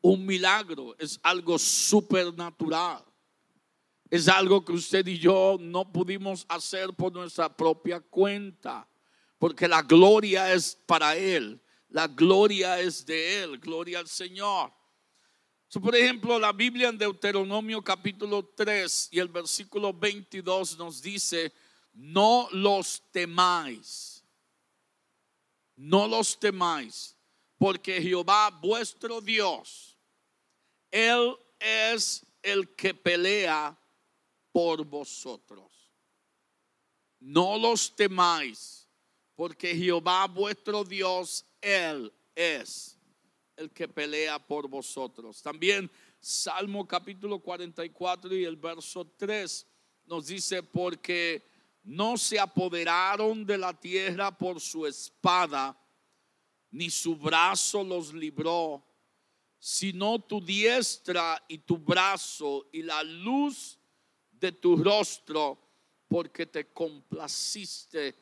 un 0.00 0.24
milagro, 0.24 0.94
es 0.98 1.18
algo 1.22 1.58
supernatural. 1.58 3.04
Es 4.10 4.26
algo 4.28 4.64
que 4.64 4.72
usted 4.72 5.06
y 5.06 5.18
yo 5.18 5.58
no 5.60 5.92
pudimos 5.92 6.46
hacer 6.48 6.94
por 6.94 7.12
nuestra 7.12 7.54
propia 7.54 8.00
cuenta, 8.00 8.88
porque 9.38 9.68
la 9.68 9.82
gloria 9.82 10.52
es 10.52 10.74
para 10.86 11.14
Él, 11.14 11.60
la 11.90 12.08
gloria 12.08 12.80
es 12.80 13.04
de 13.04 13.42
Él, 13.42 13.58
gloria 13.58 13.98
al 13.98 14.08
Señor. 14.08 14.72
por 15.82 15.94
ejemplo, 15.94 16.38
la 16.38 16.52
Biblia 16.52 16.88
en 16.88 16.96
Deuteronomio 16.96 17.84
capítulo 17.84 18.46
3 18.56 19.10
y 19.12 19.18
el 19.18 19.28
versículo 19.28 19.92
22 19.92 20.78
nos 20.78 21.02
dice, 21.02 21.52
no 21.92 22.48
los 22.52 23.02
temáis, 23.12 24.24
no 25.76 26.08
los 26.08 26.40
temáis, 26.40 27.14
porque 27.58 28.00
Jehová 28.00 28.48
vuestro 28.62 29.20
Dios, 29.20 29.98
Él 30.90 31.36
es 31.60 32.24
el 32.42 32.74
que 32.74 32.94
pelea 32.94 33.78
por 34.58 34.84
vosotros. 34.84 35.70
No 37.20 37.56
los 37.56 37.94
temáis, 37.94 38.88
porque 39.36 39.72
Jehová 39.72 40.26
vuestro 40.26 40.82
Dios, 40.82 41.46
Él 41.60 42.12
es 42.34 42.98
el 43.54 43.70
que 43.70 43.86
pelea 43.86 44.44
por 44.44 44.66
vosotros. 44.66 45.40
También 45.40 45.88
Salmo 46.18 46.88
capítulo 46.88 47.38
44 47.38 48.34
y 48.34 48.44
el 48.44 48.56
verso 48.56 49.06
3 49.16 49.64
nos 50.06 50.26
dice, 50.26 50.60
porque 50.64 51.40
no 51.84 52.16
se 52.16 52.40
apoderaron 52.40 53.46
de 53.46 53.58
la 53.58 53.72
tierra 53.72 54.36
por 54.36 54.60
su 54.60 54.88
espada, 54.88 55.80
ni 56.72 56.90
su 56.90 57.14
brazo 57.14 57.84
los 57.84 58.12
libró, 58.12 58.84
sino 59.56 60.18
tu 60.18 60.40
diestra 60.40 61.44
y 61.46 61.58
tu 61.58 61.78
brazo 61.78 62.68
y 62.72 62.82
la 62.82 63.04
luz 63.04 63.77
de 64.40 64.52
tu 64.52 64.76
rostro, 64.76 65.58
porque 66.08 66.46
te 66.46 66.72
complaciste 66.72 68.16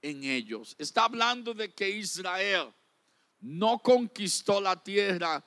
en 0.00 0.24
ellos. 0.24 0.76
Está 0.78 1.04
hablando 1.04 1.54
de 1.54 1.72
que 1.72 1.88
Israel 1.88 2.72
no 3.40 3.78
conquistó 3.78 4.60
la 4.60 4.82
tierra 4.82 5.44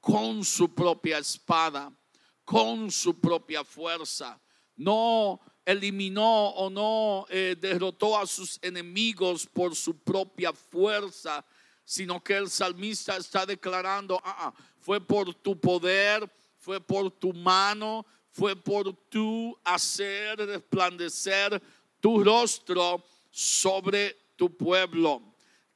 con 0.00 0.44
su 0.44 0.74
propia 0.74 1.18
espada, 1.18 1.92
con 2.44 2.90
su 2.90 3.20
propia 3.20 3.64
fuerza. 3.64 4.40
No 4.76 5.40
eliminó 5.64 6.48
o 6.48 6.70
no 6.70 7.26
eh, 7.28 7.56
derrotó 7.58 8.18
a 8.18 8.26
sus 8.26 8.58
enemigos 8.62 9.46
por 9.46 9.76
su 9.76 9.98
propia 9.98 10.52
fuerza, 10.52 11.44
sino 11.84 12.22
que 12.22 12.36
el 12.36 12.50
salmista 12.50 13.16
está 13.16 13.44
declarando, 13.44 14.20
ah, 14.24 14.36
ah, 14.38 14.54
fue 14.78 15.00
por 15.00 15.34
tu 15.34 15.58
poder, 15.58 16.28
fue 16.58 16.80
por 16.80 17.10
tu 17.10 17.32
mano, 17.32 18.06
fue 18.32 18.56
por 18.56 18.92
tu 19.08 19.58
hacer 19.64 20.38
resplandecer 20.38 21.60
tu 22.00 22.22
rostro 22.22 23.04
sobre 23.30 24.16
tu 24.36 24.56
pueblo. 24.56 25.22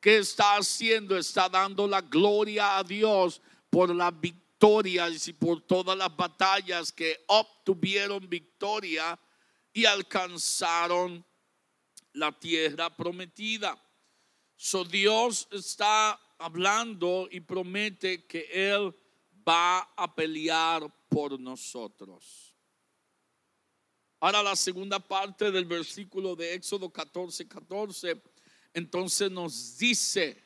¿Qué 0.01 0.19
está 0.19 0.57
haciendo? 0.57 1.17
Está 1.17 1.49
dando 1.49 1.87
la 1.87 2.01
gloria 2.01 2.79
a 2.79 2.85
Dios 2.85 3.41
por 3.71 3.95
las 3.95 4.19
victorias 4.21 5.29
y 5.29 5.33
por 5.33 5.61
todas 5.63 5.97
las 5.97 6.15
batallas 6.15 6.93
que 6.93 7.25
obtuvieron 7.27 8.29
victoria 8.29 9.19
y 9.73 9.85
alcanzaron 9.85 11.25
la 12.13 12.33
tierra 12.33 12.95
prometida. 12.95 13.77
So 14.57 14.85
Dios 14.85 15.49
está 15.51 16.19
hablando 16.39 17.29
y 17.31 17.41
promete 17.41 18.25
que 18.25 18.49
Él 18.53 18.95
va 19.47 19.81
a 19.97 20.15
pelear 20.15 20.93
por 21.09 21.39
nosotros. 21.39 22.55
Ahora 24.21 24.43
la 24.43 24.57
segunda 24.57 24.99
parte 24.99 25.51
del 25.51 25.67
versículo 25.67 26.35
de 26.35 26.55
Éxodo 26.55 26.91
14, 26.91 27.47
14, 27.47 28.23
entonces 28.73 29.31
nos 29.31 29.77
dice, 29.77 30.43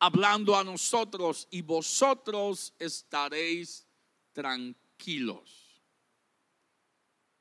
hablando 0.00 0.56
a 0.56 0.64
nosotros, 0.64 1.46
y 1.50 1.62
vosotros 1.62 2.74
estaréis 2.78 3.86
tranquilos. 4.32 5.80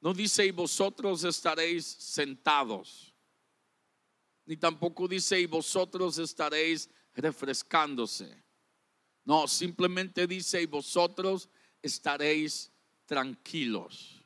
No 0.02 0.14
dice, 0.14 0.46
y 0.46 0.52
vosotros 0.52 1.24
estaréis 1.24 1.84
sentados. 1.84 3.12
Ni 4.46 4.56
tampoco 4.56 5.08
dice, 5.08 5.40
y 5.40 5.48
vosotros 5.48 6.20
estaréis 6.20 6.88
refrescándose. 7.16 8.45
No, 9.26 9.48
simplemente 9.48 10.28
dice, 10.28 10.62
y 10.62 10.68
vosotros 10.68 11.50
estaréis 11.82 12.72
tranquilos. 13.06 14.24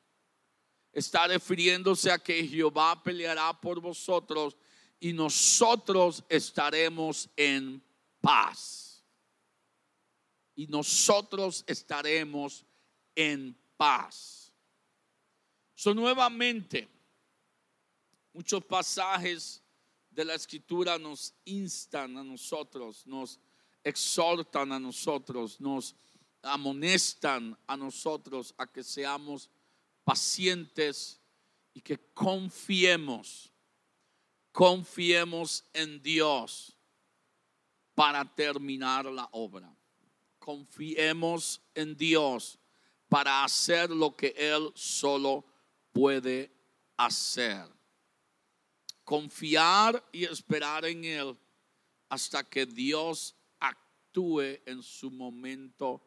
Está 0.92 1.28
refiriéndose 1.28 2.12
a 2.12 2.20
que 2.20 2.46
Jehová 2.46 3.02
peleará 3.02 3.54
por 3.60 3.80
vosotros 3.80 4.58
y 5.00 5.14
nosotros 5.14 6.24
estaremos 6.28 7.30
en 7.38 7.82
paz. 8.20 9.06
Y 10.56 10.68
nosotros 10.68 11.64
estaremos 11.66 12.66
en 13.16 13.58
paz. 13.78 14.54
So, 15.74 15.94
nuevamente, 15.94 16.90
muchos 18.34 18.66
pasajes 18.66 19.64
de 20.10 20.26
la 20.26 20.34
escritura 20.34 20.98
nos 20.98 21.34
instan 21.46 22.18
a 22.18 22.24
nosotros, 22.24 23.08
nos 23.08 23.40
exhortan 23.84 24.72
a 24.72 24.80
nosotros, 24.80 25.60
nos 25.60 25.96
amonestan 26.42 27.58
a 27.68 27.76
nosotros 27.76 28.54
a 28.58 28.68
que 28.68 28.84
seamos 28.84 29.50
pacientes 30.04 31.20
y 31.74 31.82
que 31.82 31.98
confiemos, 32.14 33.52
confiemos 34.52 35.64
en 35.74 36.02
Dios 36.02 36.76
para 37.94 38.24
terminar 38.24 39.06
la 39.06 39.28
obra. 39.32 39.76
Confiemos 40.40 41.62
en 41.76 41.96
Dios 41.96 42.58
para 43.10 43.44
hacer 43.44 43.90
lo 43.90 44.16
que 44.16 44.34
Él 44.38 44.72
solo 44.74 45.46
puede 45.92 46.52
hacer. 46.96 47.68
Confiar 49.04 50.04
y 50.12 50.24
esperar 50.24 50.86
en 50.86 51.04
Él 51.04 51.38
hasta 52.08 52.44
que 52.44 52.66
Dios 52.66 53.36
actúe 54.10 54.60
en 54.66 54.82
su 54.82 55.12
momento 55.12 56.02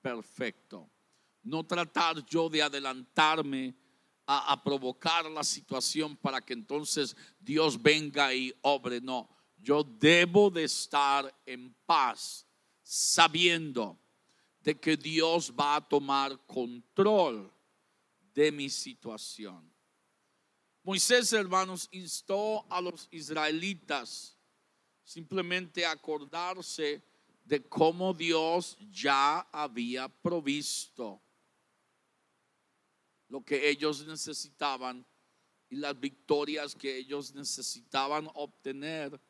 perfecto. 0.00 0.88
No 1.42 1.66
tratar 1.66 2.24
yo 2.26 2.48
de 2.48 2.62
adelantarme 2.62 3.74
a, 4.26 4.62
provocar 4.62 5.28
la 5.28 5.42
situación 5.42 6.16
para 6.16 6.40
que 6.40 6.52
entonces 6.52 7.16
Dios 7.40 7.80
venga 7.80 8.32
y 8.32 8.54
obre. 8.62 9.00
No, 9.00 9.28
yo 9.58 9.82
debo 9.82 10.50
de 10.50 10.64
estar 10.64 11.34
en 11.44 11.74
paz 11.84 12.46
sabiendo 12.82 13.98
de 14.60 14.78
que 14.78 14.96
Dios 14.96 15.52
va 15.58 15.76
a 15.76 15.88
tomar 15.88 16.38
control 16.46 17.52
de 18.32 18.52
mi 18.52 18.70
situación. 18.70 19.68
Moisés, 20.84 21.32
hermanos, 21.32 21.88
instó 21.90 22.64
a 22.70 22.80
los 22.80 23.08
israelitas 23.10 24.36
simplemente 25.02 25.84
a 25.84 25.90
acordarse 25.90 27.02
de 27.50 27.60
cómo 27.68 28.14
Dios 28.14 28.78
ya 28.92 29.40
había 29.50 30.08
provisto 30.08 31.20
lo 33.28 33.44
que 33.44 33.68
ellos 33.68 34.06
necesitaban 34.06 35.04
y 35.68 35.74
las 35.74 35.98
victorias 35.98 36.76
que 36.76 36.96
ellos 36.96 37.34
necesitaban 37.34 38.28
obtener. 38.34 39.20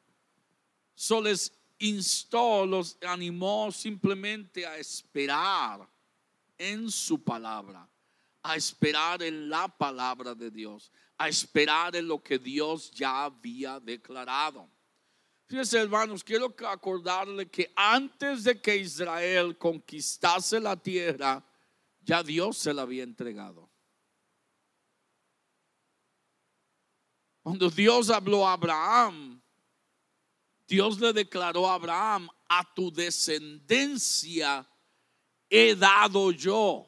So 0.94 1.22
les 1.22 1.50
instó, 1.78 2.66
los 2.66 2.98
animó 3.00 3.72
simplemente 3.72 4.66
a 4.66 4.76
esperar 4.76 5.88
en 6.58 6.90
su 6.90 7.24
palabra, 7.24 7.88
a 8.42 8.54
esperar 8.54 9.22
en 9.22 9.48
la 9.48 9.66
palabra 9.66 10.34
de 10.34 10.50
Dios, 10.50 10.92
a 11.16 11.26
esperar 11.26 11.96
en 11.96 12.06
lo 12.06 12.22
que 12.22 12.38
Dios 12.38 12.90
ya 12.90 13.24
había 13.24 13.80
declarado. 13.80 14.68
Hermanos, 15.52 16.22
quiero 16.22 16.54
acordarle 16.68 17.50
que 17.50 17.72
antes 17.74 18.44
de 18.44 18.60
que 18.60 18.76
Israel 18.76 19.58
conquistase 19.58 20.60
la 20.60 20.76
tierra, 20.76 21.44
ya 22.00 22.22
Dios 22.22 22.56
se 22.56 22.72
la 22.72 22.82
había 22.82 23.02
entregado. 23.02 23.68
Cuando 27.42 27.68
Dios 27.68 28.10
habló 28.10 28.46
a 28.46 28.52
Abraham, 28.52 29.42
Dios 30.68 31.00
le 31.00 31.12
declaró 31.12 31.68
a 31.68 31.74
Abraham, 31.74 32.28
a 32.48 32.74
tu 32.74 32.92
descendencia 32.92 34.68
he 35.48 35.74
dado 35.74 36.30
yo 36.30 36.86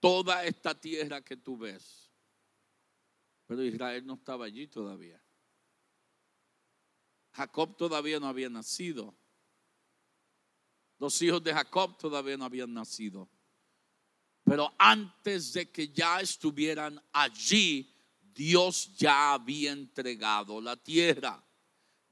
toda 0.00 0.44
esta 0.44 0.74
tierra 0.74 1.22
que 1.22 1.36
tú 1.36 1.56
ves. 1.56 2.10
Pero 3.46 3.62
Israel 3.62 4.04
no 4.04 4.14
estaba 4.14 4.46
allí 4.46 4.66
todavía. 4.66 5.22
Jacob 7.36 7.76
todavía 7.76 8.18
no 8.18 8.28
había 8.28 8.48
nacido. 8.48 9.14
Los 10.98 11.20
hijos 11.20 11.44
de 11.44 11.52
Jacob 11.52 11.98
todavía 11.98 12.38
no 12.38 12.46
habían 12.46 12.72
nacido. 12.72 13.28
Pero 14.42 14.72
antes 14.78 15.52
de 15.52 15.70
que 15.70 15.88
ya 15.88 16.20
estuvieran 16.20 16.98
allí, 17.12 17.94
Dios 18.22 18.96
ya 18.96 19.34
había 19.34 19.72
entregado 19.72 20.62
la 20.62 20.76
tierra. 20.76 21.44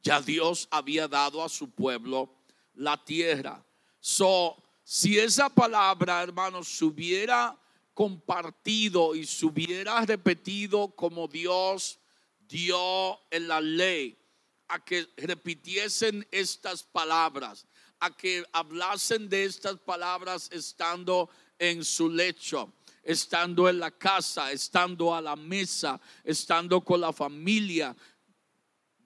Ya 0.02 0.20
Dios 0.20 0.68
había 0.70 1.08
dado 1.08 1.42
a 1.42 1.48
su 1.48 1.70
pueblo 1.70 2.34
la 2.74 3.02
tierra. 3.02 3.64
So, 4.00 4.62
si 4.82 5.18
esa 5.18 5.48
palabra, 5.48 6.22
hermanos, 6.22 6.68
se 6.68 6.84
hubiera 6.84 7.58
compartido 7.94 9.14
y 9.14 9.24
se 9.24 9.46
hubiera 9.46 10.04
repetido 10.04 10.88
como 10.94 11.26
Dios 11.28 11.98
dio 12.40 13.18
en 13.30 13.48
la 13.48 13.62
ley, 13.62 14.18
a 14.68 14.84
que 14.84 15.06
repitiesen 15.16 16.26
estas 16.30 16.82
palabras, 16.82 17.66
a 18.00 18.10
que 18.10 18.44
hablasen 18.52 19.28
de 19.28 19.44
estas 19.44 19.78
palabras 19.78 20.48
estando 20.52 21.28
en 21.58 21.84
su 21.84 22.08
lecho, 22.08 22.72
estando 23.02 23.68
en 23.68 23.78
la 23.78 23.90
casa, 23.90 24.50
estando 24.52 25.14
a 25.14 25.20
la 25.20 25.36
mesa, 25.36 26.00
estando 26.22 26.80
con 26.80 27.00
la 27.00 27.12
familia. 27.12 27.94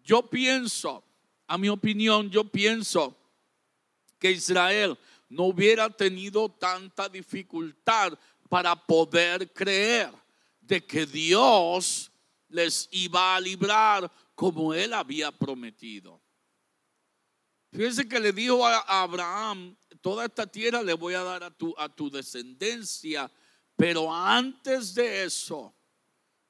Yo 0.03 0.29
pienso, 0.29 1.05
a 1.47 1.59
mi 1.59 1.69
opinión, 1.69 2.31
yo 2.31 2.45
pienso 2.45 3.17
que 4.19 4.31
Israel 4.33 4.99
no 5.29 5.45
hubiera 5.45 5.91
tenido 5.91 6.49
tanta 6.49 7.09
dificultad 7.09 8.19
para 8.49 8.75
poder 8.75 9.53
creer 9.53 10.11
de 10.61 10.85
que 10.85 11.07
Dios 11.07 12.11
les 12.49 12.89
iba 12.91 13.37
a 13.37 13.41
librar 13.41 14.11
como 14.39 14.73
él 14.73 14.93
había 14.93 15.33
prometido. 15.33 16.23
Fíjense 17.73 18.09
que 18.09 18.21
le 18.21 18.33
dijo 18.33 18.65
a 18.65 19.03
Abraham, 19.03 19.77
toda 20.01 20.27
esta 20.27 20.47
tierra 20.47 20.81
le 20.81 20.95
voy 20.95 21.15
a 21.15 21.25
dar 21.25 21.43
a 21.43 21.51
tu, 21.51 21.75
a 21.77 21.89
tu 21.89 22.09
descendencia, 22.09 23.29
pero 23.75 24.15
antes 24.15 24.95
de 24.95 25.25
eso 25.25 25.75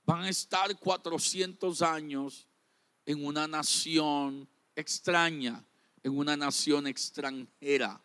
van 0.04 0.24
a 0.24 0.28
estar 0.28 0.78
400 0.78 1.80
años 1.80 2.46
en 3.06 3.24
una 3.24 3.48
nación 3.48 4.46
extraña, 4.76 5.64
en 6.02 6.18
una 6.18 6.36
nación 6.36 6.86
extranjera. 6.88 7.98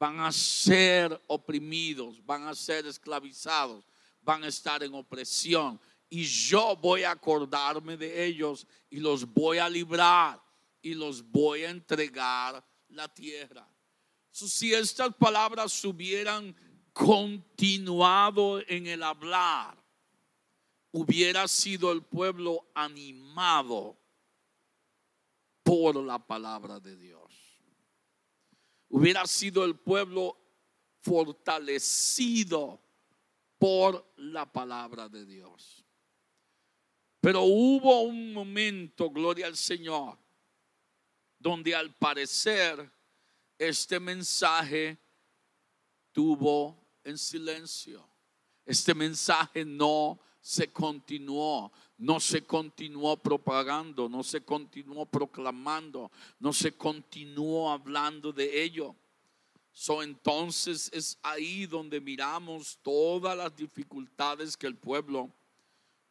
Van 0.00 0.18
a 0.18 0.32
ser 0.32 1.22
oprimidos, 1.28 2.26
van 2.26 2.48
a 2.48 2.56
ser 2.56 2.86
esclavizados, 2.86 3.84
van 4.20 4.42
a 4.42 4.48
estar 4.48 4.82
en 4.82 4.94
opresión. 4.94 5.80
Y 6.10 6.24
yo 6.24 6.76
voy 6.76 7.04
a 7.04 7.12
acordarme 7.12 7.96
de 7.96 8.26
ellos 8.26 8.66
y 8.90 8.98
los 8.98 9.24
voy 9.32 9.58
a 9.58 9.68
librar 9.68 10.42
y 10.82 10.94
los 10.94 11.22
voy 11.22 11.62
a 11.62 11.70
entregar 11.70 12.62
la 12.88 13.08
tierra. 13.08 13.66
si 14.32 14.74
estas 14.74 15.14
palabras 15.14 15.84
hubieran 15.84 16.54
continuado 16.92 18.60
en 18.66 18.88
el 18.88 19.02
hablar, 19.02 19.80
hubiera 20.92 21.46
sido 21.46 21.92
el 21.92 22.02
pueblo 22.02 22.70
animado 22.74 23.96
por 25.62 25.96
la 25.96 26.18
palabra 26.18 26.80
de 26.80 26.96
Dios. 26.96 27.60
Hubiera 28.88 29.24
sido 29.26 29.64
el 29.64 29.76
pueblo 29.78 30.36
fortalecido 31.00 32.80
por 33.58 34.12
la 34.16 34.50
palabra 34.50 35.08
de 35.08 35.24
Dios. 35.24 35.84
Pero 37.20 37.42
hubo 37.42 38.02
un 38.02 38.32
momento, 38.32 39.10
gloria 39.10 39.46
al 39.46 39.56
Señor, 39.56 40.16
donde 41.38 41.74
al 41.74 41.94
parecer 41.94 42.90
este 43.58 44.00
mensaje 44.00 44.98
tuvo 46.12 46.76
en 47.04 47.18
silencio. 47.18 48.08
Este 48.64 48.94
mensaje 48.94 49.64
no 49.64 50.18
se 50.40 50.68
continuó, 50.68 51.70
no 51.98 52.18
se 52.20 52.42
continuó 52.42 53.16
propagando, 53.16 54.08
no 54.08 54.22
se 54.22 54.40
continuó 54.42 55.04
proclamando, 55.04 56.10
no 56.38 56.52
se 56.52 56.72
continuó 56.72 57.70
hablando 57.70 58.32
de 58.32 58.62
ello. 58.62 58.96
So, 59.72 60.02
entonces 60.02 60.90
es 60.92 61.18
ahí 61.22 61.66
donde 61.66 62.00
miramos 62.00 62.78
todas 62.82 63.36
las 63.36 63.54
dificultades 63.54 64.56
que 64.56 64.66
el 64.66 64.76
pueblo 64.76 65.30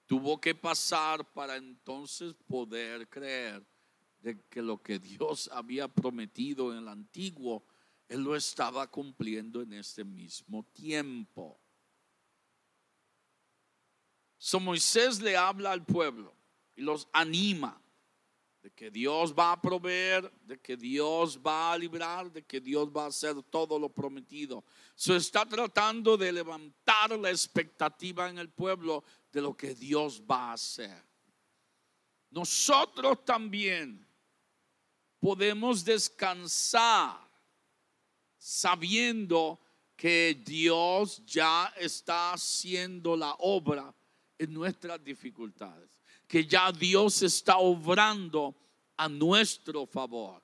tuvo 0.10 0.42
que 0.42 0.56
pasar 0.56 1.24
para 1.34 1.56
entonces 1.56 2.34
poder 2.48 3.08
creer 3.10 3.64
de 4.18 4.42
que 4.50 4.60
lo 4.60 4.82
que 4.82 4.98
Dios 4.98 5.48
había 5.54 5.88
prometido 5.88 6.72
en 6.72 6.80
el 6.80 6.88
antiguo, 6.88 7.64
Él 8.08 8.24
lo 8.24 8.36
estaba 8.36 8.90
cumpliendo 8.90 9.62
en 9.62 9.72
este 9.72 10.04
mismo 10.04 10.64
tiempo. 10.74 11.62
So 14.40 14.60
Moisés 14.60 15.22
le 15.22 15.38
habla 15.38 15.74
al 15.74 15.86
pueblo 15.86 16.36
y 16.76 16.82
los 16.82 17.08
anima 17.14 17.80
de 18.62 18.72
que 18.72 18.92
Dios 18.92 19.34
va 19.34 19.54
a 19.54 19.62
proveer, 19.62 20.30
de 20.44 20.60
que 20.60 20.76
Dios 20.76 21.40
va 21.40 21.72
a 21.72 21.78
librar, 21.78 22.32
de 22.32 22.44
que 22.44 22.60
Dios 22.60 22.90
va 22.90 23.06
a 23.06 23.08
hacer 23.08 23.42
todo 23.44 23.80
lo 23.80 23.90
prometido. 23.90 24.64
Se 24.96 25.16
está 25.16 25.46
tratando 25.46 26.18
de 26.18 26.32
levantar 26.32 27.12
la 27.18 27.30
expectativa 27.30 28.30
en 28.30 28.38
el 28.38 28.50
pueblo 28.50 29.04
de 29.32 29.42
lo 29.42 29.56
que 29.56 29.74
Dios 29.74 30.22
va 30.30 30.50
a 30.50 30.54
hacer. 30.54 31.04
Nosotros 32.30 33.24
también 33.24 34.06
podemos 35.20 35.84
descansar 35.84 37.18
sabiendo 38.38 39.60
que 39.96 40.42
Dios 40.46 41.24
ya 41.26 41.74
está 41.78 42.34
haciendo 42.34 43.18
la 43.18 43.36
obra 43.40 43.94
en 44.38 44.54
nuestras 44.54 45.04
dificultades, 45.04 45.99
que 46.30 46.46
ya 46.46 46.72
Dios 46.72 47.24
está 47.24 47.58
obrando 47.58 48.56
a 48.96 49.10
nuestro 49.10 49.88
favor, 49.88 50.44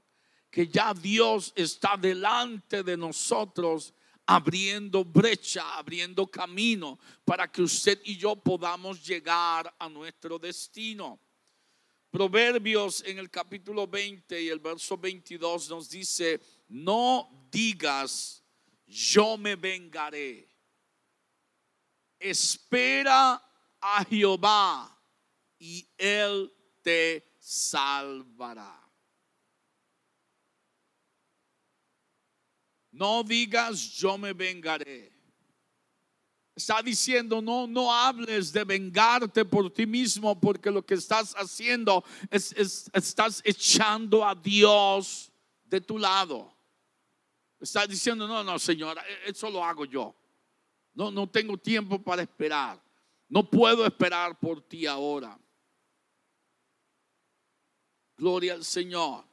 que 0.49 0.67
ya 0.67 0.95
Dios 0.95 1.53
está 1.55 1.95
delante 1.95 2.81
de 2.81 2.97
nosotros 2.97 3.93
abriendo 4.25 5.05
brecha, 5.05 5.77
abriendo 5.77 6.25
camino 6.25 6.97
para 7.23 7.51
que 7.51 7.61
usted 7.61 8.01
y 8.03 8.17
yo 8.17 8.35
podamos 8.35 9.05
llegar 9.05 9.71
a 9.77 9.87
nuestro 9.87 10.39
destino. 10.39 11.19
Proverbios 12.09 13.03
en 13.05 13.19
el 13.19 13.29
capítulo 13.29 13.85
20 13.85 14.41
y 14.41 14.49
el 14.49 14.57
verso 14.57 14.97
22 14.97 15.69
nos 15.69 15.87
dice, 15.87 16.41
no 16.67 17.47
digas, 17.51 18.43
yo 18.87 19.37
me 19.37 19.55
vengaré. 19.55 20.49
Espera 22.17 23.39
a 23.79 24.03
Jehová 24.05 24.94
y 25.59 25.87
él 25.97 26.51
te 26.81 27.23
salvará. 27.39 28.81
No 32.91 33.23
digas, 33.23 33.77
yo 33.95 34.17
me 34.17 34.31
vengaré. 34.31 35.11
Está 36.55 36.81
diciendo, 36.81 37.41
no, 37.41 37.67
no 37.67 37.93
hables 37.93 38.53
de 38.53 38.63
vengarte 38.63 39.43
por 39.43 39.69
ti 39.69 39.85
mismo, 39.85 40.39
porque 40.39 40.71
lo 40.71 40.85
que 40.85 40.93
estás 40.93 41.33
haciendo 41.35 42.05
es, 42.31 42.53
estás 42.93 43.41
echando 43.43 44.25
a 44.25 44.33
Dios 44.33 45.29
de 45.65 45.81
tu 45.81 45.99
lado. 45.99 46.55
Está 47.59 47.85
diciendo, 47.85 48.25
no, 48.25 48.41
no, 48.41 48.57
señora, 48.57 49.03
e, 49.05 49.31
eso 49.31 49.49
lo 49.49 49.63
hago 49.63 49.83
yo. 49.83 50.15
No, 50.93 51.11
no 51.11 51.27
tengo 51.27 51.57
tiempo 51.57 52.01
para 52.01 52.21
esperar. 52.21 52.81
No 53.27 53.49
puedo 53.49 53.85
esperar 53.85 54.39
por 54.39 54.61
ti 54.61 54.85
ahora. 54.85 55.37
Gloria 58.17 58.53
al 58.53 58.63
Señor. 58.63 59.25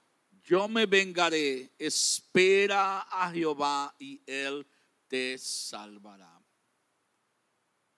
Yo 0.45 0.68
me 0.68 0.87
vengaré. 0.87 1.73
Espera 1.79 3.03
a 3.03 3.31
Jehová 3.31 3.95
y 3.99 4.21
Él 4.27 4.66
te 5.09 5.38
salvará. 5.38 6.40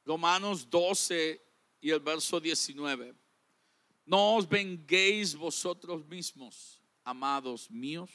Romanos 0.04 0.68
12 0.68 1.40
y 1.80 1.90
el 1.90 2.00
verso 2.00 2.40
19. 2.40 3.14
No 4.06 4.36
os 4.36 4.48
venguéis 4.48 5.34
vosotros 5.34 6.04
mismos, 6.06 6.82
amados 7.04 7.70
míos, 7.70 8.10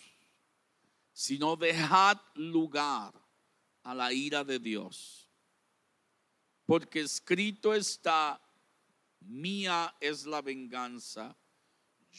sino 1.11 1.55
dejad 1.55 2.17
lugar 2.35 3.13
a 3.83 3.95
la 3.95 4.13
ira 4.13 4.43
de 4.43 4.59
Dios. 4.59 5.27
Porque 6.65 6.99
escrito 6.99 7.73
está, 7.73 8.39
mía 9.21 9.95
es 9.99 10.27
la 10.27 10.41
venganza, 10.41 11.35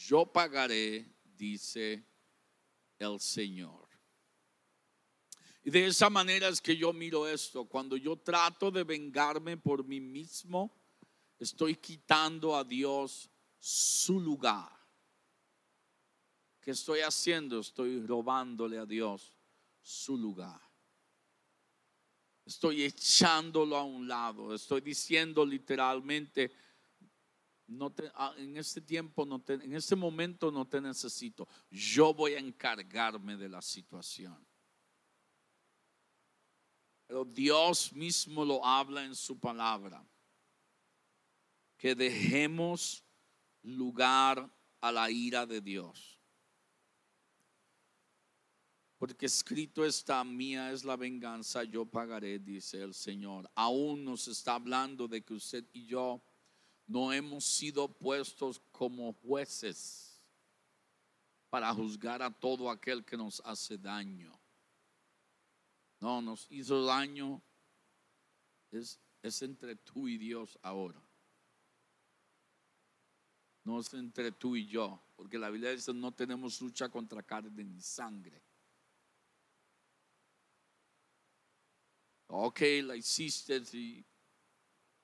yo 0.06 0.26
pagaré, 0.26 1.06
dice 1.24 2.04
el 2.98 3.20
Señor. 3.20 3.88
Y 5.62 5.70
de 5.70 5.86
esa 5.86 6.08
manera 6.08 6.48
es 6.48 6.60
que 6.60 6.76
yo 6.76 6.92
miro 6.92 7.28
esto. 7.28 7.64
Cuando 7.66 7.96
yo 7.96 8.16
trato 8.16 8.70
de 8.70 8.82
vengarme 8.82 9.56
por 9.56 9.84
mí 9.84 10.00
mismo, 10.00 10.74
estoy 11.38 11.76
quitando 11.76 12.56
a 12.56 12.64
Dios 12.64 13.28
su 13.58 14.18
lugar. 14.18 14.70
¿Qué 16.60 16.70
estoy 16.70 17.00
haciendo? 17.00 17.60
Estoy 17.60 18.04
robándole 18.06 18.78
a 18.78 18.86
Dios 18.86 19.36
su 19.82 20.16
lugar. 20.16 20.60
Estoy 22.44 22.82
echándolo 22.84 23.76
a 23.76 23.84
un 23.84 24.08
lado. 24.08 24.54
Estoy 24.54 24.80
diciendo 24.80 25.44
literalmente, 25.44 26.52
no 27.70 27.94
ah, 28.14 28.34
en 28.36 28.56
este 28.56 28.80
tiempo, 28.80 29.24
no 29.24 29.42
en 29.46 29.72
este 29.74 29.94
momento 29.94 30.50
no 30.50 30.66
te 30.66 30.80
necesito. 30.80 31.46
Yo 31.70 32.12
voy 32.12 32.34
a 32.34 32.38
encargarme 32.38 33.36
de 33.36 33.48
la 33.48 33.62
situación. 33.62 34.36
Pero 37.06 37.24
Dios 37.24 37.92
mismo 37.92 38.44
lo 38.44 38.64
habla 38.64 39.04
en 39.04 39.14
su 39.14 39.38
palabra. 39.38 40.04
Que 41.76 41.94
dejemos 41.94 43.04
lugar 43.62 44.50
a 44.80 44.92
la 44.92 45.10
ira 45.10 45.46
de 45.46 45.60
Dios. 45.60 46.18
Porque 48.98 49.26
escrito 49.26 49.84
está, 49.84 50.22
mía 50.24 50.72
es 50.72 50.84
la 50.84 50.96
venganza, 50.96 51.64
yo 51.64 51.86
pagaré, 51.86 52.38
dice 52.38 52.82
el 52.82 52.94
Señor. 52.94 53.50
Aún 53.54 54.04
nos 54.04 54.28
está 54.28 54.56
hablando 54.56 55.08
de 55.08 55.22
que 55.22 55.34
usted 55.34 55.64
y 55.72 55.86
yo 55.86 56.20
no 56.90 57.12
hemos 57.12 57.44
sido 57.44 57.86
puestos 57.86 58.60
como 58.72 59.12
jueces 59.12 60.20
para 61.48 61.72
juzgar 61.72 62.20
a 62.20 62.32
todo 62.32 62.68
aquel 62.68 63.04
que 63.04 63.16
nos 63.16 63.40
hace 63.44 63.78
daño. 63.78 64.36
No, 66.00 66.20
nos 66.20 66.50
hizo 66.50 66.84
daño. 66.84 67.40
Es, 68.72 68.98
es 69.22 69.40
entre 69.42 69.76
tú 69.76 70.08
y 70.08 70.18
Dios 70.18 70.58
ahora. 70.62 71.00
No 73.62 73.78
es 73.78 73.94
entre 73.94 74.32
tú 74.32 74.56
y 74.56 74.66
yo. 74.66 75.00
porque 75.14 75.38
la 75.38 75.48
Biblia 75.48 75.70
dice 75.70 75.94
no 75.94 76.10
tenemos 76.10 76.60
lucha 76.60 76.88
contra 76.88 77.22
carne 77.22 77.62
ni 77.62 77.80
sangre. 77.80 78.42
Ok, 82.26 82.60
la 82.82 82.96
hiciste 82.96 83.62
y 83.74 84.04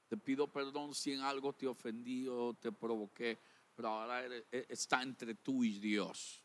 te 0.09 0.17
pido 0.17 0.51
perdón 0.51 0.95
si 0.95 1.13
en 1.13 1.21
algo 1.21 1.53
te 1.53 1.67
ofendí 1.67 2.27
o 2.29 2.55
te 2.55 2.71
provoqué, 2.73 3.39
pero 3.75 3.89
ahora 3.89 4.27
e, 4.27 4.67
está 4.69 5.03
entre 5.03 5.35
tú 5.35 5.65
y 5.65 5.79
Dios. 5.79 6.43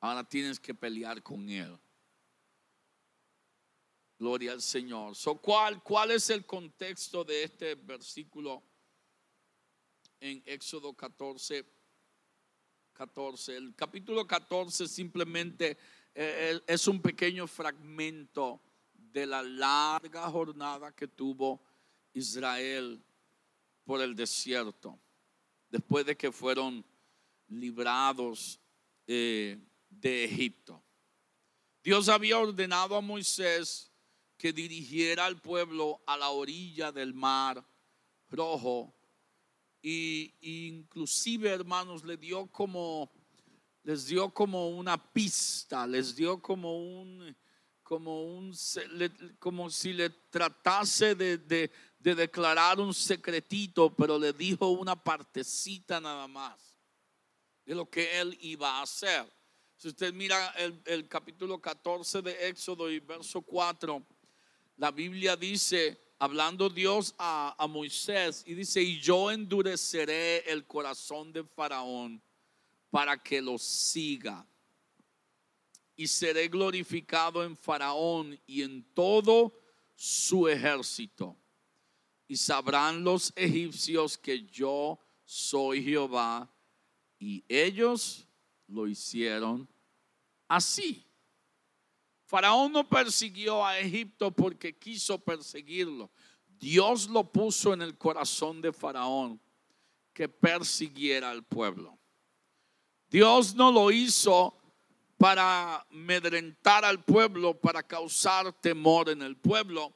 Ahora 0.00 0.28
tienes 0.28 0.58
que 0.58 0.74
pelear 0.74 1.22
con 1.22 1.48
Él. 1.48 1.78
Gloria 4.18 4.52
al 4.52 4.62
Señor. 4.62 5.14
¿cuál, 5.40 5.82
¿Cuál 5.82 6.12
es 6.12 6.30
el 6.30 6.46
contexto 6.46 7.24
de 7.24 7.44
este 7.44 7.74
versículo 7.74 8.62
en 10.20 10.42
Éxodo 10.46 10.94
14? 10.94 11.64
14. 12.92 13.56
El 13.56 13.74
capítulo 13.74 14.26
14 14.26 14.86
simplemente 14.86 15.76
eh, 16.14 16.60
es 16.66 16.86
un 16.88 17.00
pequeño 17.00 17.46
fragmento 17.46 18.60
de 19.12 19.26
la 19.26 19.42
larga 19.42 20.30
jornada 20.30 20.92
que 20.92 21.06
tuvo 21.06 21.60
Israel 22.14 23.02
por 23.84 24.00
el 24.00 24.14
desierto, 24.14 24.98
después 25.68 26.06
de 26.06 26.16
que 26.16 26.32
fueron 26.32 26.84
librados 27.48 28.58
eh, 29.06 29.58
de 29.90 30.24
Egipto. 30.24 30.82
Dios 31.82 32.08
había 32.08 32.38
ordenado 32.38 32.96
a 32.96 33.00
Moisés 33.00 33.90
que 34.36 34.52
dirigiera 34.52 35.26
al 35.26 35.40
pueblo 35.40 36.00
a 36.06 36.16
la 36.16 36.30
orilla 36.30 36.92
del 36.92 37.12
mar 37.12 37.64
rojo 38.30 38.94
y, 39.82 40.32
inclusive 40.40 41.50
hermanos 41.50 42.04
le 42.04 42.16
dio 42.16 42.46
como 42.46 43.10
les 43.84 44.06
dio 44.06 44.32
como 44.32 44.70
una 44.70 44.96
pista, 45.12 45.86
les 45.88 46.14
dio 46.14 46.40
como 46.40 47.00
un 47.00 47.36
como, 47.92 48.22
un, 48.24 48.54
como 49.38 49.68
si 49.68 49.92
le 49.92 50.08
tratase 50.08 51.14
de, 51.14 51.36
de, 51.36 51.70
declarar 52.14 52.80
un 52.80 52.94
secretito, 52.94 53.94
pero 53.94 54.18
le 54.18 54.32
dijo 54.32 54.70
una 54.70 54.96
partecita 54.96 56.00
nada 56.00 56.26
más 56.26 56.74
de 57.66 57.74
lo 57.74 57.90
que 57.90 58.18
él 58.18 58.34
iba 58.40 58.78
a 58.78 58.82
hacer. 58.82 59.30
Si 59.76 59.88
usted 59.88 60.14
mira 60.14 60.54
el, 60.56 60.80
el 60.86 61.06
capítulo 61.06 61.60
14 61.60 62.22
de 62.22 62.48
Éxodo 62.48 62.90
y 62.90 62.98
verso 62.98 63.42
4, 63.42 64.02
la 64.78 64.90
Biblia 64.90 65.36
dice, 65.36 66.14
hablando 66.18 66.70
Dios 66.70 67.14
a, 67.18 67.54
a 67.62 67.66
Moisés, 67.66 68.42
y 68.46 68.54
dice, 68.54 68.80
y 68.80 69.00
yo 69.00 69.30
endureceré 69.30 70.50
el 70.50 70.66
corazón 70.66 71.30
de 71.30 71.44
Faraón 71.44 72.22
para 72.88 73.22
que 73.22 73.42
lo 73.42 73.58
siga 73.58 74.46
y 76.02 76.08
seré 76.08 76.48
glorificado 76.48 77.44
en 77.44 77.56
Faraón 77.56 78.36
y 78.44 78.62
en 78.62 78.82
todo 78.92 79.56
su 79.94 80.48
ejército. 80.48 81.36
Y 82.26 82.36
sabrán 82.36 83.04
los 83.04 83.32
egipcios 83.36 84.18
que 84.18 84.42
yo 84.46 84.98
soy 85.24 85.84
Jehová. 85.84 86.52
Y 87.20 87.44
ellos 87.46 88.26
lo 88.66 88.88
hicieron 88.88 89.68
así. 90.48 91.06
Faraón 92.24 92.72
no 92.72 92.88
persiguió 92.88 93.64
a 93.64 93.78
Egipto 93.78 94.32
porque 94.32 94.76
quiso 94.76 95.20
perseguirlo. 95.20 96.10
Dios 96.48 97.08
lo 97.08 97.30
puso 97.30 97.74
en 97.74 97.82
el 97.82 97.96
corazón 97.96 98.60
de 98.60 98.72
Faraón 98.72 99.40
que 100.12 100.28
persiguiera 100.28 101.30
al 101.30 101.44
pueblo. 101.44 101.96
Dios 103.08 103.54
no 103.54 103.70
lo 103.70 103.92
hizo 103.92 104.58
para 105.22 105.86
medrentar 105.90 106.84
al 106.84 107.04
pueblo, 107.04 107.54
para 107.54 107.80
causar 107.84 108.52
temor 108.54 109.08
en 109.08 109.22
el 109.22 109.36
pueblo. 109.36 109.92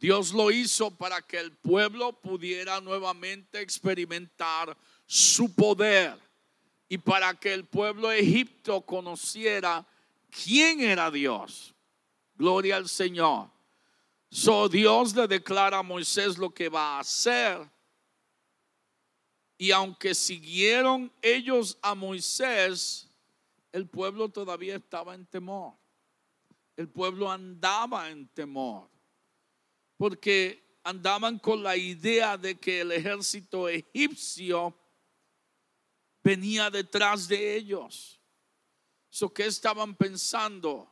Dios 0.00 0.32
lo 0.32 0.50
hizo 0.50 0.90
para 0.90 1.22
que 1.22 1.38
el 1.38 1.52
pueblo 1.52 2.12
pudiera 2.20 2.80
nuevamente 2.80 3.60
experimentar 3.60 4.76
su 5.06 5.54
poder 5.54 6.18
y 6.88 6.98
para 6.98 7.38
que 7.38 7.54
el 7.54 7.64
pueblo 7.66 8.08
de 8.08 8.18
Egipto 8.18 8.80
conociera 8.80 9.86
quién 10.28 10.80
era 10.80 11.08
Dios. 11.08 11.72
Gloria 12.34 12.74
al 12.74 12.88
Señor. 12.88 13.48
So 14.28 14.68
Dios 14.68 15.14
le 15.14 15.28
declara 15.28 15.78
a 15.78 15.82
Moisés 15.84 16.36
lo 16.36 16.50
que 16.50 16.68
va 16.68 16.96
a 16.96 16.98
hacer. 16.98 17.60
Y 19.56 19.70
aunque 19.70 20.16
siguieron 20.16 21.12
ellos 21.22 21.78
a 21.80 21.94
Moisés, 21.94 23.08
el 23.74 23.88
pueblo 23.88 24.28
todavía 24.28 24.76
estaba 24.76 25.16
en 25.16 25.26
temor. 25.26 25.74
El 26.76 26.88
pueblo 26.88 27.28
andaba 27.28 28.08
en 28.08 28.28
temor. 28.28 28.88
Porque 29.96 30.78
andaban 30.84 31.40
con 31.40 31.60
la 31.60 31.76
idea 31.76 32.38
de 32.38 32.54
que 32.54 32.82
el 32.82 32.92
ejército 32.92 33.68
egipcio 33.68 34.78
venía 36.22 36.70
detrás 36.70 37.26
de 37.26 37.56
ellos. 37.56 38.20
So, 39.10 39.34
¿Qué 39.34 39.46
estaban 39.46 39.96
pensando? 39.96 40.88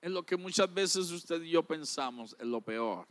En 0.00 0.14
lo 0.14 0.26
que 0.26 0.36
muchas 0.36 0.74
veces 0.74 1.12
usted 1.12 1.42
y 1.42 1.50
yo 1.50 1.62
pensamos, 1.62 2.34
en 2.40 2.50
lo 2.50 2.60
peor. 2.60 3.06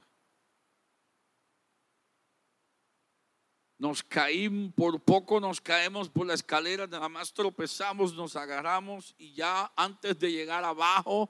Nos 3.83 4.01
caímos, 4.01 4.71
por 4.75 5.01
poco 5.01 5.41
nos 5.41 5.59
caemos 5.59 6.07
por 6.07 6.25
la 6.25 6.35
escalera, 6.35 6.87
nada 6.87 7.09
más 7.09 7.33
tropezamos, 7.33 8.13
nos 8.13 8.37
agarramos 8.37 9.13
y 9.17 9.33
ya 9.33 9.73
antes 9.75 10.17
de 10.17 10.31
llegar 10.31 10.63
abajo, 10.63 11.29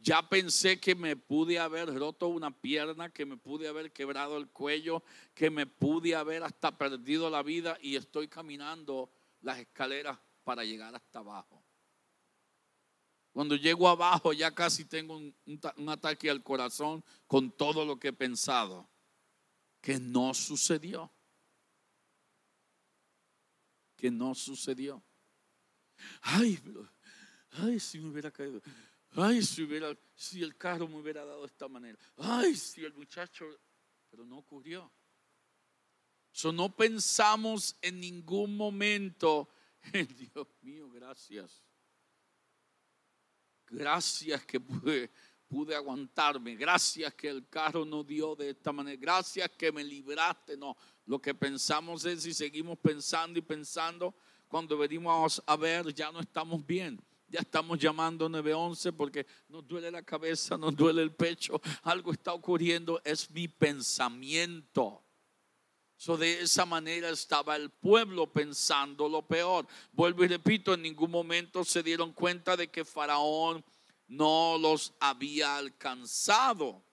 ya 0.00 0.28
pensé 0.28 0.80
que 0.80 0.96
me 0.96 1.14
pude 1.14 1.60
haber 1.60 1.94
roto 1.94 2.26
una 2.26 2.50
pierna, 2.50 3.10
que 3.10 3.24
me 3.24 3.36
pude 3.36 3.68
haber 3.68 3.92
quebrado 3.92 4.36
el 4.36 4.48
cuello, 4.48 5.04
que 5.32 5.48
me 5.48 5.64
pude 5.64 6.16
haber 6.16 6.42
hasta 6.42 6.76
perdido 6.76 7.30
la 7.30 7.44
vida 7.44 7.78
y 7.80 7.94
estoy 7.94 8.26
caminando 8.26 9.08
las 9.40 9.60
escaleras 9.60 10.18
para 10.42 10.64
llegar 10.64 10.96
hasta 10.96 11.20
abajo. 11.20 11.62
Cuando 13.30 13.54
llego 13.54 13.88
abajo 13.88 14.32
ya 14.32 14.50
casi 14.50 14.86
tengo 14.86 15.18
un, 15.18 15.32
un 15.76 15.88
ataque 15.88 16.28
al 16.28 16.42
corazón 16.42 17.04
con 17.28 17.52
todo 17.52 17.84
lo 17.84 18.00
que 18.00 18.08
he 18.08 18.12
pensado, 18.12 18.90
que 19.80 20.00
no 20.00 20.34
sucedió 20.34 21.12
que 24.02 24.10
no 24.10 24.34
sucedió. 24.34 25.00
Ay, 26.22 26.58
ay, 27.52 27.78
si 27.78 28.00
me 28.00 28.10
hubiera 28.10 28.32
caído. 28.32 28.60
Ay, 29.12 29.40
si, 29.42 29.62
hubiera, 29.62 29.96
si 30.12 30.42
el 30.42 30.56
carro 30.56 30.88
me 30.88 30.96
hubiera 30.96 31.24
dado 31.24 31.42
de 31.42 31.46
esta 31.46 31.68
manera. 31.68 31.96
Ay, 32.16 32.56
si 32.56 32.84
el 32.84 32.92
muchacho. 32.94 33.46
Pero 34.10 34.24
no 34.24 34.38
ocurrió. 34.38 34.92
So, 36.32 36.50
no 36.50 36.74
pensamos 36.74 37.76
en 37.80 38.00
ningún 38.00 38.56
momento, 38.56 39.48
Dios 39.92 40.48
mío, 40.62 40.90
gracias. 40.90 41.64
Gracias 43.68 44.44
que 44.44 44.58
pude, 44.58 45.12
pude 45.52 45.76
aguantarme. 45.76 46.56
Gracias 46.56 47.12
que 47.12 47.28
el 47.28 47.46
carro 47.46 47.84
no 47.84 48.02
dio 48.02 48.34
de 48.34 48.48
esta 48.48 48.72
manera. 48.72 48.96
Gracias 48.98 49.50
que 49.50 49.70
me 49.70 49.84
libraste. 49.84 50.56
No, 50.56 50.74
lo 51.04 51.20
que 51.20 51.34
pensamos 51.34 52.06
es 52.06 52.22
si 52.22 52.32
seguimos 52.32 52.78
pensando 52.78 53.38
y 53.38 53.42
pensando, 53.42 54.14
cuando 54.48 54.78
venimos 54.78 55.42
a 55.44 55.56
ver 55.56 55.92
ya 55.92 56.10
no 56.10 56.20
estamos 56.20 56.66
bien. 56.66 56.98
Ya 57.28 57.40
estamos 57.40 57.78
llamando 57.78 58.30
911 58.30 58.92
porque 58.94 59.26
nos 59.46 59.68
duele 59.68 59.90
la 59.90 60.02
cabeza, 60.02 60.56
nos 60.56 60.74
duele 60.74 61.02
el 61.02 61.12
pecho, 61.12 61.60
algo 61.82 62.12
está 62.12 62.32
ocurriendo, 62.32 63.02
es 63.04 63.30
mi 63.30 63.46
pensamiento. 63.46 65.02
So 65.96 66.16
de 66.16 66.40
esa 66.40 66.64
manera 66.64 67.10
estaba 67.10 67.56
el 67.56 67.68
pueblo 67.68 68.26
pensando 68.26 69.06
lo 69.06 69.20
peor. 69.20 69.66
Vuelvo 69.92 70.24
y 70.24 70.28
repito, 70.28 70.72
en 70.72 70.82
ningún 70.82 71.10
momento 71.10 71.62
se 71.62 71.82
dieron 71.82 72.12
cuenta 72.12 72.56
de 72.56 72.68
que 72.68 72.86
Faraón 72.86 73.62
no 74.12 74.58
los 74.58 74.92
había 75.00 75.56
alcanzado. 75.56 76.84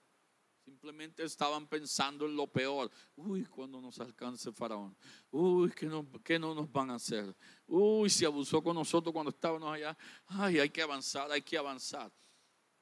Simplemente 0.64 1.22
estaban 1.22 1.66
pensando 1.66 2.24
en 2.24 2.34
lo 2.34 2.46
peor. 2.46 2.90
Uy, 3.14 3.44
cuando 3.44 3.78
nos 3.78 4.00
alcance 4.00 4.50
Faraón. 4.52 4.96
Uy, 5.30 5.70
¿qué 5.72 5.84
no, 5.84 6.06
¿qué 6.24 6.38
no 6.38 6.54
nos 6.54 6.72
van 6.72 6.90
a 6.90 6.94
hacer? 6.94 7.36
Uy, 7.66 8.08
si 8.08 8.24
abusó 8.24 8.62
con 8.62 8.74
nosotros 8.74 9.12
cuando 9.12 9.30
estábamos 9.30 9.70
allá. 9.70 9.96
Ay, 10.28 10.60
hay 10.60 10.70
que 10.70 10.80
avanzar, 10.80 11.30
hay 11.30 11.42
que 11.42 11.58
avanzar. 11.58 12.10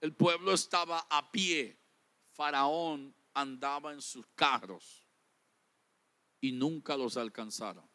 El 0.00 0.14
pueblo 0.14 0.52
estaba 0.52 1.04
a 1.10 1.32
pie. 1.32 1.76
Faraón 2.34 3.12
andaba 3.34 3.92
en 3.92 4.00
sus 4.00 4.24
carros 4.36 5.04
y 6.40 6.52
nunca 6.52 6.96
los 6.96 7.16
alcanzaron. 7.16 7.88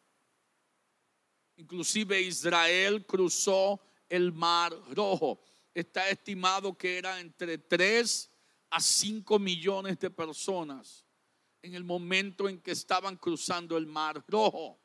Inclusive 1.56 2.20
Israel 2.20 3.06
cruzó 3.06 3.80
el 4.10 4.30
mar 4.30 4.74
rojo. 4.90 5.40
Está 5.74 6.08
estimado 6.08 6.78
que 6.78 6.96
era 6.96 7.20
entre 7.20 7.58
tres 7.58 8.30
a 8.70 8.80
5 8.80 9.38
millones 9.38 9.98
de 9.98 10.10
personas 10.10 11.04
en 11.62 11.74
el 11.74 11.84
momento 11.84 12.48
en 12.48 12.60
que 12.60 12.70
estaban 12.70 13.16
cruzando 13.16 13.76
el 13.76 13.86
mar 13.86 14.24
rojo. 14.28 14.80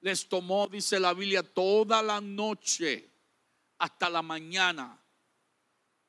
les 0.00 0.28
tomó, 0.28 0.66
dice 0.66 0.98
la 0.98 1.14
Biblia, 1.14 1.42
toda 1.42 2.02
la 2.02 2.20
noche 2.20 3.08
hasta 3.78 4.10
la 4.10 4.20
mañana 4.20 5.02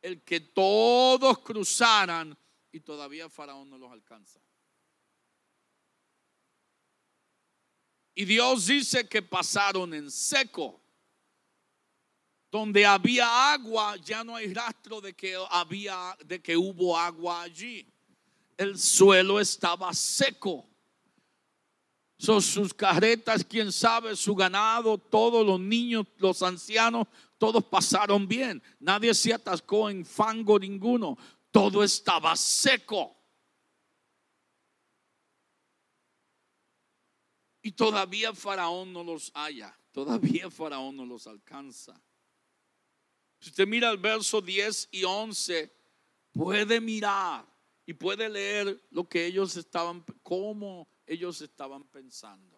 el 0.04 0.22
que 0.22 0.42
todos 0.42 1.40
cruzaran 1.40 2.38
y 2.72 2.82
todavía 2.82 3.30
Faraón 3.30 3.70
no 3.70 3.78
los 3.78 3.92
alcanza. 3.92 4.40
Y 8.14 8.26
Dios 8.26 8.68
dice 8.68 9.08
que 9.08 9.22
pasaron 9.22 9.94
en 9.94 10.12
seco. 10.12 10.83
Donde 12.54 12.86
había 12.86 13.52
agua, 13.52 13.96
ya 13.96 14.24
no 14.24 14.36
hay 14.36 14.54
rastro 14.54 15.02
de 15.02 15.16
que 15.16 15.36
había 15.50 16.16
de 16.24 16.40
que 16.40 16.56
hubo 16.56 16.96
agua 16.96 17.42
allí. 17.42 17.84
El 18.56 18.78
suelo 18.78 19.40
estaba 19.40 19.92
seco. 19.92 20.64
Son 22.16 22.40
sus 22.44 22.72
carretas, 22.72 23.44
quién 23.44 23.72
sabe, 23.72 24.16
su 24.16 24.36
ganado, 24.36 25.00
todos 25.00 25.44
los 25.44 25.60
niños, 25.60 26.06
los 26.18 26.44
ancianos, 26.44 27.08
todos 27.40 27.64
pasaron 27.64 28.28
bien. 28.28 28.62
Nadie 28.80 29.16
se 29.16 29.34
atascó 29.34 29.90
en 29.90 30.06
fango 30.06 30.60
ninguno. 30.60 31.18
Todo 31.50 31.84
estaba 31.84 32.36
seco. 32.36 33.18
Y 37.64 37.72
todavía 37.72 38.32
Faraón 38.32 38.94
no 38.94 39.04
los 39.04 39.32
haya, 39.34 39.76
todavía 39.92 40.52
Faraón 40.52 40.96
no 40.96 41.04
los 41.08 41.26
alcanza. 41.26 42.00
Si 43.44 43.50
usted 43.50 43.68
mira 43.68 43.92
el 43.92 43.98
verso 43.98 44.40
10 44.40 44.88
y 44.92 45.04
11, 45.04 45.70
puede 46.32 46.80
mirar 46.80 47.46
y 47.86 47.92
puede 47.92 48.30
leer 48.30 48.82
lo 48.90 49.04
que 49.04 49.26
ellos 49.26 49.58
estaban, 49.58 50.06
cómo 50.22 50.88
ellos 51.06 51.42
estaban 51.42 51.84
pensando. 51.84 52.58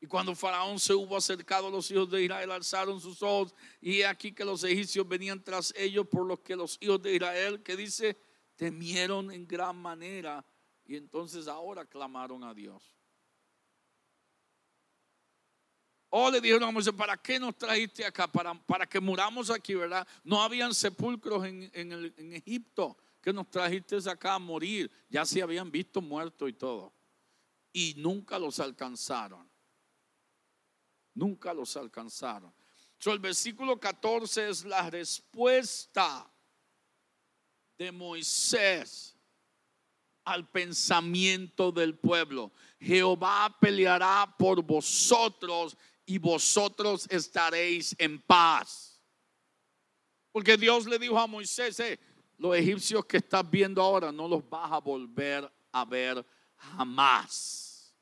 Y 0.00 0.06
cuando 0.06 0.34
Faraón 0.34 0.80
se 0.80 0.94
hubo 0.94 1.18
acercado, 1.18 1.68
los 1.68 1.90
hijos 1.90 2.10
de 2.10 2.22
Israel 2.24 2.50
alzaron 2.50 2.98
sus 2.98 3.22
ojos 3.22 3.54
y 3.78 4.00
aquí 4.00 4.32
que 4.32 4.42
los 4.42 4.64
egipcios 4.64 5.06
venían 5.06 5.44
tras 5.44 5.74
ellos, 5.76 6.06
por 6.06 6.24
lo 6.24 6.42
que 6.42 6.56
los 6.56 6.78
hijos 6.80 7.02
de 7.02 7.16
Israel, 7.16 7.62
que 7.62 7.76
dice, 7.76 8.16
temieron 8.56 9.30
en 9.30 9.46
gran 9.46 9.76
manera 9.76 10.46
y 10.86 10.96
entonces 10.96 11.46
ahora 11.46 11.84
clamaron 11.84 12.42
a 12.42 12.54
Dios. 12.54 12.94
O 16.14 16.30
le 16.30 16.42
dijeron 16.42 16.64
a 16.64 16.70
Moisés, 16.70 16.92
¿para 16.92 17.16
qué 17.16 17.40
nos 17.40 17.56
trajiste 17.56 18.04
acá? 18.04 18.30
Para, 18.30 18.52
para 18.52 18.86
que 18.86 19.00
muramos 19.00 19.48
aquí, 19.48 19.74
¿verdad? 19.74 20.06
No 20.24 20.42
habían 20.42 20.74
sepulcros 20.74 21.46
en, 21.46 21.70
en 21.72 22.34
Egipto 22.34 22.98
que 23.22 23.32
nos 23.32 23.48
trajiste 23.48 23.96
acá 24.10 24.34
a 24.34 24.38
morir. 24.38 24.90
Ya 25.08 25.24
se 25.24 25.40
habían 25.40 25.70
visto 25.70 26.02
muertos 26.02 26.50
y 26.50 26.52
todo. 26.52 26.92
Y 27.72 27.94
nunca 27.96 28.38
los 28.38 28.60
alcanzaron. 28.60 29.50
Nunca 31.14 31.54
los 31.54 31.74
alcanzaron. 31.78 32.52
So, 32.98 33.10
el 33.12 33.18
versículo 33.18 33.80
14 33.80 34.50
es 34.50 34.64
la 34.66 34.90
respuesta 34.90 36.30
de 37.78 37.90
Moisés 37.90 39.16
al 40.24 40.48
pensamiento 40.50 41.72
del 41.72 41.96
pueblo. 41.96 42.52
Jehová 42.78 43.56
peleará 43.60 44.34
por 44.38 44.62
vosotros 44.62 45.76
y 46.06 46.18
vosotros 46.18 47.06
estaréis 47.10 47.94
en 47.98 48.20
paz. 48.20 49.00
Porque 50.32 50.56
Dios 50.56 50.86
le 50.86 50.98
dijo 50.98 51.18
a 51.18 51.26
Moisés, 51.26 51.78
eh, 51.80 52.00
los 52.38 52.56
egipcios 52.56 53.04
que 53.04 53.18
estás 53.18 53.48
viendo 53.48 53.80
ahora 53.82 54.10
no 54.10 54.26
los 54.26 54.48
vas 54.48 54.72
a 54.72 54.78
volver 54.78 55.50
a 55.70 55.84
ver 55.84 56.24
jamás. 56.56 57.94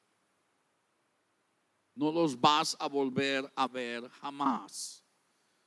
No 1.94 2.12
los 2.12 2.40
vas 2.40 2.76
a 2.78 2.88
volver 2.88 3.50
a 3.54 3.68
ver 3.68 4.08
jamás. 4.08 5.04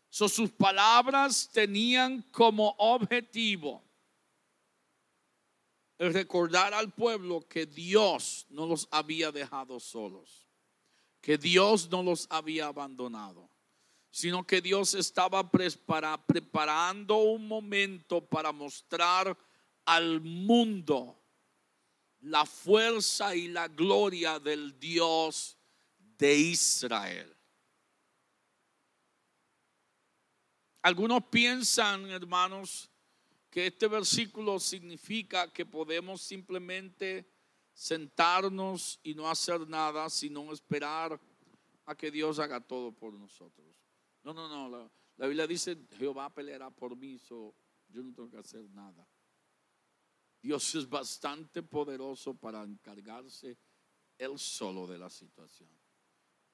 sus 0.10 0.52
palabras 0.52 1.50
tenían 1.52 2.22
como 2.32 2.74
objetivo 2.78 3.84
recordar 6.00 6.74
al 6.74 6.92
pueblo 6.92 7.48
que 7.48 7.66
Dios 7.66 8.46
no 8.50 8.66
los 8.66 8.88
había 8.92 9.32
dejado 9.32 9.80
solos 9.80 10.43
que 11.24 11.38
Dios 11.38 11.90
no 11.90 12.04
los 12.04 12.28
había 12.30 12.68
abandonado, 12.68 13.50
sino 14.12 14.46
que 14.46 14.62
Dios 14.62 14.94
estaba 14.94 15.50
preparando 15.50 17.16
un 17.16 17.48
momento 17.48 18.20
para 18.26 18.52
mostrar 18.52 19.36
al 19.86 20.20
mundo 20.20 21.18
la 22.20 22.46
fuerza 22.46 23.34
y 23.38 23.48
la 23.48 23.70
gloria 23.70 24.38
del 24.38 24.78
Dios 24.78 25.58
de 25.98 26.36
Israel. 26.36 27.34
Algunos 30.82 31.24
piensan, 31.28 32.12
hermanos, 32.12 32.90
que 33.50 33.68
este 33.68 33.88
versículo 33.88 34.60
significa 34.60 35.48
que 35.54 35.66
podemos 35.66 36.22
simplemente 36.22 37.33
sentarnos 37.74 39.00
y 39.04 39.16
no 39.16 39.30
hacer 39.30 39.68
nada, 39.68 40.10
sino 40.10 40.52
esperar 40.52 41.20
a 41.86 41.96
que 41.96 42.12
Dios 42.12 42.40
haga 42.40 42.62
todo 42.62 42.92
por 42.92 43.14
nosotros. 43.14 43.68
No, 44.24 44.34
no, 44.34 44.48
no. 44.48 44.92
La, 45.18 45.28
Biblia 45.28 45.48
dice, 45.48 45.78
Jehová 45.98 46.30
peleará 46.34 46.70
por 46.70 46.96
mí, 46.96 47.18
so 47.18 47.54
yo 47.90 48.02
no 48.02 48.14
tengo 48.14 48.30
que 48.30 48.38
hacer 48.38 48.70
nada. 48.70 49.08
Dios 50.42 50.76
es 50.76 50.88
bastante 50.88 51.64
poderoso 51.64 52.34
para 52.34 52.64
encargarse 52.64 53.58
él 54.18 54.38
solo 54.38 54.88
de 54.88 54.98
la 54.98 55.10
situación. 55.10 55.70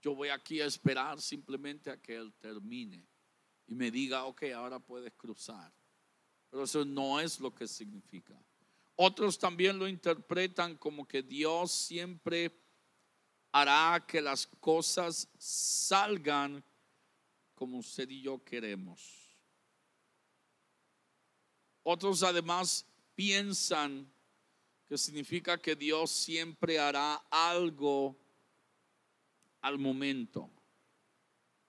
Yo 0.01 0.15
voy 0.15 0.29
aquí 0.29 0.61
a 0.61 0.65
esperar 0.65 1.21
simplemente 1.21 1.89
a 1.89 2.01
que 2.01 2.15
Él 2.15 2.33
termine 2.35 3.05
y 3.67 3.75
me 3.75 3.91
diga, 3.91 4.25
ok, 4.25 4.43
ahora 4.55 4.79
puedes 4.79 5.13
cruzar. 5.13 5.73
Pero 6.49 6.63
eso 6.63 6.85
no 6.85 7.19
es 7.19 7.39
lo 7.39 7.53
que 7.53 7.67
significa. 7.67 8.41
Otros 9.01 9.39
también 9.39 9.79
lo 9.79 9.87
interpretan 9.87 10.75
como 10.75 11.07
que 11.07 11.23
Dios 11.23 11.71
siempre 11.71 12.51
hará 13.49 14.05
que 14.05 14.19
las 14.19 14.45
cosas 14.45 15.29
salgan 15.37 16.61
como 17.55 17.77
usted 17.77 18.09
y 18.09 18.23
yo 18.23 18.43
queremos. 18.43 19.37
Otros 21.81 22.23
además 22.23 22.85
piensan 23.15 24.05
que 24.85 24.97
significa 24.97 25.57
que 25.57 25.77
Dios 25.77 26.11
siempre 26.11 26.77
hará 26.77 27.15
algo 27.31 28.19
al 29.61 29.79
momento 29.79 30.51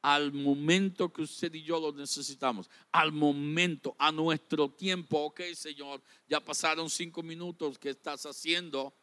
al 0.02 0.32
momento 0.32 1.12
que 1.12 1.22
usted 1.22 1.52
y 1.54 1.62
yo 1.62 1.78
lo 1.78 1.92
necesitamos, 1.92 2.70
al 2.92 3.12
momento, 3.12 3.94
a 3.98 4.10
nuestro 4.10 4.70
tiempo. 4.70 5.24
Ok, 5.24 5.40
Señor, 5.54 6.02
ya 6.28 6.40
pasaron 6.40 6.88
cinco 6.88 7.22
minutos, 7.22 7.78
¿qué 7.78 7.90
estás 7.90 8.24
haciendo? 8.24 8.94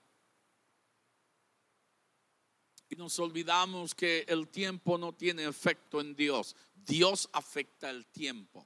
Y 2.90 2.96
nos 2.96 3.20
olvidamos 3.20 3.94
que 3.94 4.26
el 4.28 4.48
tiempo 4.48 4.98
no 4.98 5.14
tiene 5.14 5.46
efecto 5.46 6.00
en 6.00 6.16
Dios. 6.16 6.56
Dios 6.74 7.30
afecta 7.34 7.90
el 7.90 8.06
tiempo. 8.08 8.66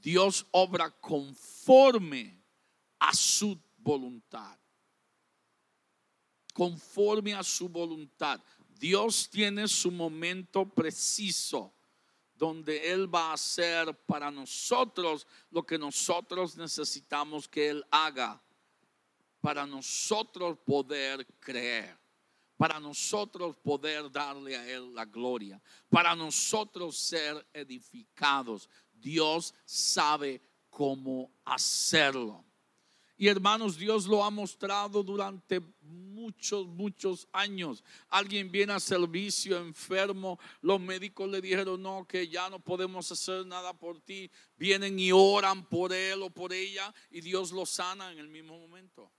Dios 0.00 0.46
obra 0.50 0.90
conforme 0.90 2.42
a 2.98 3.14
su 3.14 3.58
voluntad. 3.78 4.58
Conforme 6.52 7.34
a 7.34 7.42
su 7.42 7.68
voluntad. 7.68 8.42
Dios 8.78 9.28
tiene 9.30 9.68
su 9.68 9.90
momento 9.90 10.68
preciso 10.68 11.72
donde 12.34 12.92
Él 12.92 13.12
va 13.12 13.30
a 13.30 13.34
hacer 13.34 13.94
para 14.06 14.30
nosotros 14.30 15.26
lo 15.50 15.64
que 15.64 15.78
nosotros 15.78 16.56
necesitamos 16.56 17.48
que 17.48 17.68
Él 17.68 17.84
haga 17.90 18.42
para 19.40 19.66
nosotros 19.66 20.58
poder 20.66 21.24
creer, 21.38 21.96
para 22.56 22.80
nosotros 22.80 23.56
poder 23.56 24.10
darle 24.10 24.56
a 24.56 24.68
Él 24.68 24.92
la 24.92 25.04
gloria, 25.04 25.62
para 25.88 26.16
nosotros 26.16 26.96
ser 26.96 27.46
edificados. 27.52 28.68
Dios 28.92 29.54
sabe 29.64 30.42
cómo 30.68 31.30
hacerlo. 31.44 32.45
Y 33.16 33.28
hermanos, 33.28 33.78
Dios 33.78 34.06
lo 34.06 34.22
ha 34.22 34.30
mostrado 34.30 35.02
durante 35.02 35.60
muchos, 35.80 36.66
muchos 36.66 37.26
años. 37.32 37.82
Alguien 38.08 38.50
viene 38.50 38.74
a 38.74 38.80
servicio 38.80 39.58
enfermo, 39.58 40.38
los 40.60 40.78
médicos 40.80 41.28
le 41.30 41.40
dijeron, 41.40 41.82
no, 41.82 42.06
que 42.06 42.28
ya 42.28 42.50
no 42.50 42.60
podemos 42.60 43.10
hacer 43.10 43.46
nada 43.46 43.72
por 43.72 44.00
ti. 44.00 44.30
Vienen 44.56 44.98
y 44.98 45.12
oran 45.12 45.66
por 45.66 45.92
él 45.92 46.22
o 46.22 46.30
por 46.30 46.52
ella 46.52 46.92
y 47.10 47.20
Dios 47.22 47.52
lo 47.52 47.64
sana 47.64 48.12
en 48.12 48.18
el 48.18 48.28
mismo 48.28 48.58
momento. 48.58 49.10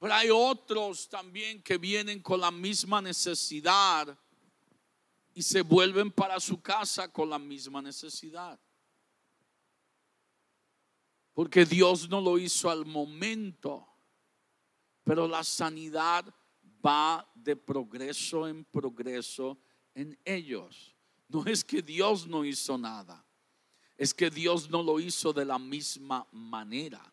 Pero 0.00 0.14
hay 0.14 0.30
otros 0.30 1.08
también 1.08 1.62
que 1.62 1.78
vienen 1.78 2.20
con 2.22 2.40
la 2.40 2.50
misma 2.50 3.00
necesidad 3.00 4.18
y 5.32 5.42
se 5.42 5.62
vuelven 5.62 6.10
para 6.10 6.40
su 6.40 6.60
casa 6.60 7.12
con 7.12 7.30
la 7.30 7.38
misma 7.38 7.80
necesidad. 7.80 8.58
Porque 11.32 11.64
Dios 11.64 12.08
no 12.08 12.20
lo 12.20 12.38
hizo 12.38 12.70
al 12.70 12.84
momento, 12.84 13.86
pero 15.04 15.26
la 15.26 15.42
sanidad 15.42 16.24
va 16.84 17.30
de 17.34 17.56
progreso 17.56 18.46
en 18.46 18.64
progreso 18.64 19.58
en 19.94 20.18
ellos. 20.24 20.94
No 21.28 21.44
es 21.46 21.64
que 21.64 21.80
Dios 21.80 22.26
no 22.26 22.44
hizo 22.44 22.76
nada, 22.76 23.24
es 23.96 24.12
que 24.12 24.30
Dios 24.30 24.68
no 24.68 24.82
lo 24.82 25.00
hizo 25.00 25.32
de 25.32 25.44
la 25.44 25.58
misma 25.58 26.26
manera. 26.32 27.12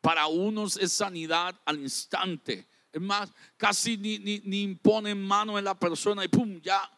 Para 0.00 0.26
unos 0.26 0.76
es 0.76 0.92
sanidad 0.92 1.60
al 1.64 1.78
instante. 1.78 2.68
Es 2.90 3.00
más, 3.00 3.32
casi 3.56 3.96
ni, 3.96 4.18
ni, 4.18 4.40
ni 4.40 4.62
imponen 4.62 5.24
mano 5.24 5.56
en 5.56 5.64
la 5.64 5.78
persona 5.78 6.24
y 6.24 6.28
pum, 6.28 6.60
ya 6.60 6.90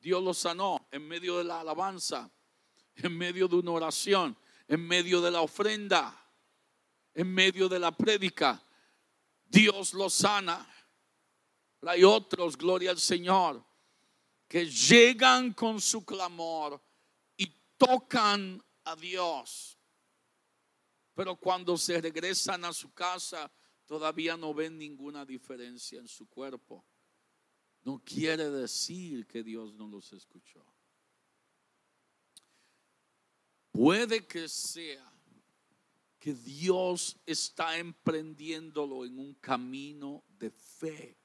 Dios 0.00 0.22
lo 0.22 0.34
sanó 0.34 0.88
en 0.90 1.06
medio 1.06 1.38
de 1.38 1.44
la 1.44 1.60
alabanza, 1.60 2.30
en 2.98 3.16
medio 3.16 3.48
de 3.48 3.56
una 3.56 3.72
oración, 3.72 4.36
en 4.66 4.86
medio 4.86 5.20
de 5.20 5.30
la 5.30 5.40
ofrenda, 5.40 6.14
en 7.14 7.32
medio 7.32 7.68
de 7.68 7.78
la 7.78 7.92
prédica. 7.92 8.62
Dios 9.44 9.94
lo 9.94 10.10
sana. 10.10 10.66
Hay 11.82 12.02
otros, 12.02 12.56
gloria 12.56 12.90
al 12.90 12.98
Señor, 12.98 13.64
que 14.48 14.66
llegan 14.66 15.52
con 15.52 15.80
su 15.80 16.04
clamor 16.04 16.80
y 17.36 17.46
tocan 17.76 18.62
a 18.84 18.96
Dios. 18.96 19.78
Pero 21.14 21.36
cuando 21.36 21.76
se 21.76 22.00
regresan 22.00 22.64
a 22.64 22.72
su 22.72 22.92
casa, 22.92 23.50
todavía 23.86 24.36
no 24.36 24.52
ven 24.52 24.76
ninguna 24.76 25.24
diferencia 25.24 25.98
en 26.00 26.08
su 26.08 26.28
cuerpo. 26.28 26.84
No 27.82 28.02
quiere 28.04 28.50
decir 28.50 29.26
que 29.26 29.42
Dios 29.42 29.72
no 29.74 29.86
los 29.86 30.12
escuchó. 30.12 30.64
Puede 33.78 34.26
que 34.26 34.48
sea 34.48 35.08
que 36.18 36.34
Dios 36.34 37.16
está 37.24 37.78
emprendiéndolo 37.78 39.04
en 39.04 39.20
un 39.20 39.34
camino 39.34 40.24
de 40.36 40.50
fe. 40.50 41.16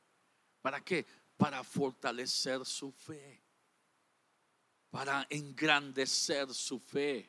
¿Para 0.62 0.80
qué? 0.86 1.04
Para 1.36 1.64
fortalecer 1.64 2.64
su 2.64 2.92
fe, 2.92 3.42
para 4.92 5.26
engrandecer 5.32 6.54
su 6.54 6.78
fe. 6.78 7.28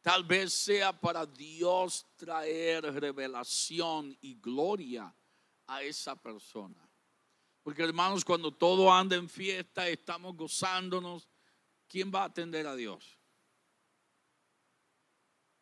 Tal 0.00 0.24
vez 0.24 0.54
sea 0.54 0.98
para 0.98 1.26
Dios 1.26 2.06
traer 2.16 2.94
revelación 2.94 4.16
y 4.22 4.36
gloria 4.36 5.14
a 5.66 5.82
esa 5.82 6.16
persona. 6.16 6.88
Porque 7.62 7.82
hermanos, 7.82 8.24
cuando 8.24 8.50
todo 8.50 8.90
anda 8.90 9.16
en 9.16 9.28
fiesta, 9.28 9.86
estamos 9.86 10.34
gozándonos, 10.34 11.28
¿quién 11.86 12.10
va 12.10 12.22
a 12.22 12.28
atender 12.28 12.66
a 12.66 12.74
Dios? 12.74 13.18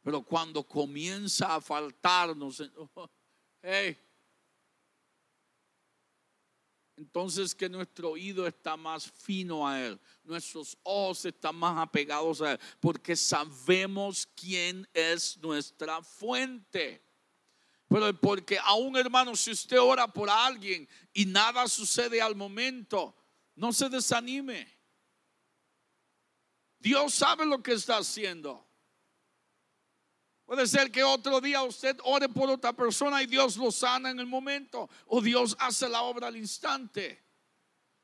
Pero 0.02 0.22
cuando 0.22 0.64
comienza 0.64 1.54
a 1.54 1.60
faltarnos, 1.60 2.62
hey, 3.62 3.96
entonces 6.96 7.54
que 7.54 7.68
nuestro 7.68 8.10
oído 8.10 8.46
está 8.46 8.76
más 8.76 9.10
fino 9.10 9.66
a 9.66 9.80
Él, 9.80 10.00
nuestros 10.24 10.76
ojos 10.82 11.24
están 11.24 11.56
más 11.56 11.78
apegados 11.78 12.42
a 12.42 12.52
Él, 12.52 12.60
porque 12.80 13.16
sabemos 13.16 14.26
quién 14.34 14.88
es 14.92 15.38
nuestra 15.38 16.02
fuente. 16.02 17.02
Pero 17.88 18.18
porque 18.20 18.58
aún 18.58 18.96
hermano, 18.96 19.36
si 19.36 19.50
usted 19.50 19.78
ora 19.78 20.08
por 20.08 20.28
alguien 20.28 20.88
y 21.12 21.26
nada 21.26 21.68
sucede 21.68 22.20
al 22.20 22.34
momento, 22.34 23.14
no 23.54 23.72
se 23.72 23.88
desanime. 23.88 24.66
Dios 26.78 27.14
sabe 27.14 27.46
lo 27.46 27.62
que 27.62 27.72
está 27.72 27.98
haciendo. 27.98 28.66
Puede 30.52 30.66
ser 30.66 30.92
que 30.92 31.02
otro 31.02 31.40
día 31.40 31.62
usted 31.62 31.96
ore 32.04 32.28
por 32.28 32.50
otra 32.50 32.74
persona 32.74 33.22
y 33.22 33.26
Dios 33.26 33.56
lo 33.56 33.72
sana 33.72 34.10
en 34.10 34.20
el 34.20 34.26
momento 34.26 34.86
o 35.06 35.22
Dios 35.22 35.56
hace 35.58 35.88
la 35.88 36.02
obra 36.02 36.26
al 36.26 36.36
instante. 36.36 37.24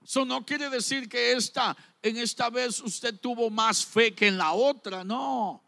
Eso 0.03 0.25
no 0.25 0.47
quiere 0.47 0.71
decir 0.71 1.11
que 1.11 1.33
esta, 1.33 1.77
en 2.01 2.17
esta 2.17 2.49
vez 2.49 2.81
usted 2.81 3.21
tuvo 3.21 3.51
más 3.51 3.85
fe 3.85 4.15
que 4.15 4.29
en 4.29 4.39
la 4.39 4.55
otra, 4.55 5.05
no. 5.05 5.63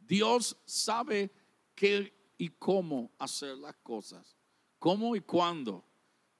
Dios 0.00 0.56
sabe 0.64 1.30
qué 1.76 2.12
y 2.36 2.48
cómo 2.48 3.12
hacer 3.20 3.56
las 3.58 3.76
cosas, 3.76 4.36
cómo 4.80 5.14
y 5.14 5.20
cuándo 5.20 5.84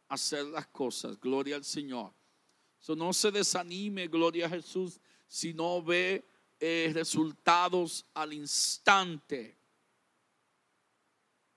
hacer 0.08 0.46
las 0.46 0.66
cosas. 0.66 1.16
Gloria 1.20 1.54
al 1.54 1.64
Señor. 1.64 2.12
Eso 2.80 2.96
no 2.96 3.12
se 3.12 3.30
desanime, 3.30 4.08
gloria 4.08 4.46
a 4.46 4.50
Jesús, 4.50 4.98
si 5.28 5.54
no 5.54 5.80
ve 5.80 6.28
eh, 6.58 6.90
resultados 6.92 8.04
al 8.14 8.32
instante 8.32 9.56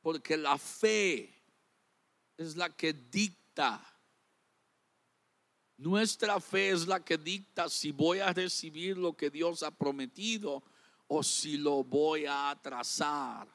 porque 0.01 0.37
la 0.37 0.57
fe 0.57 1.33
es 2.37 2.55
la 2.55 2.69
que 2.69 2.93
dicta. 2.93 3.83
Nuestra 5.77 6.39
fe 6.39 6.71
es 6.71 6.87
la 6.87 7.03
que 7.03 7.17
dicta 7.17 7.69
si 7.69 7.91
voy 7.91 8.19
a 8.19 8.33
recibir 8.33 8.97
lo 8.97 9.15
que 9.15 9.29
Dios 9.29 9.63
ha 9.63 9.71
prometido 9.71 10.63
o 11.07 11.23
si 11.23 11.57
lo 11.57 11.83
voy 11.83 12.25
a 12.25 12.49
atrasar, 12.51 13.47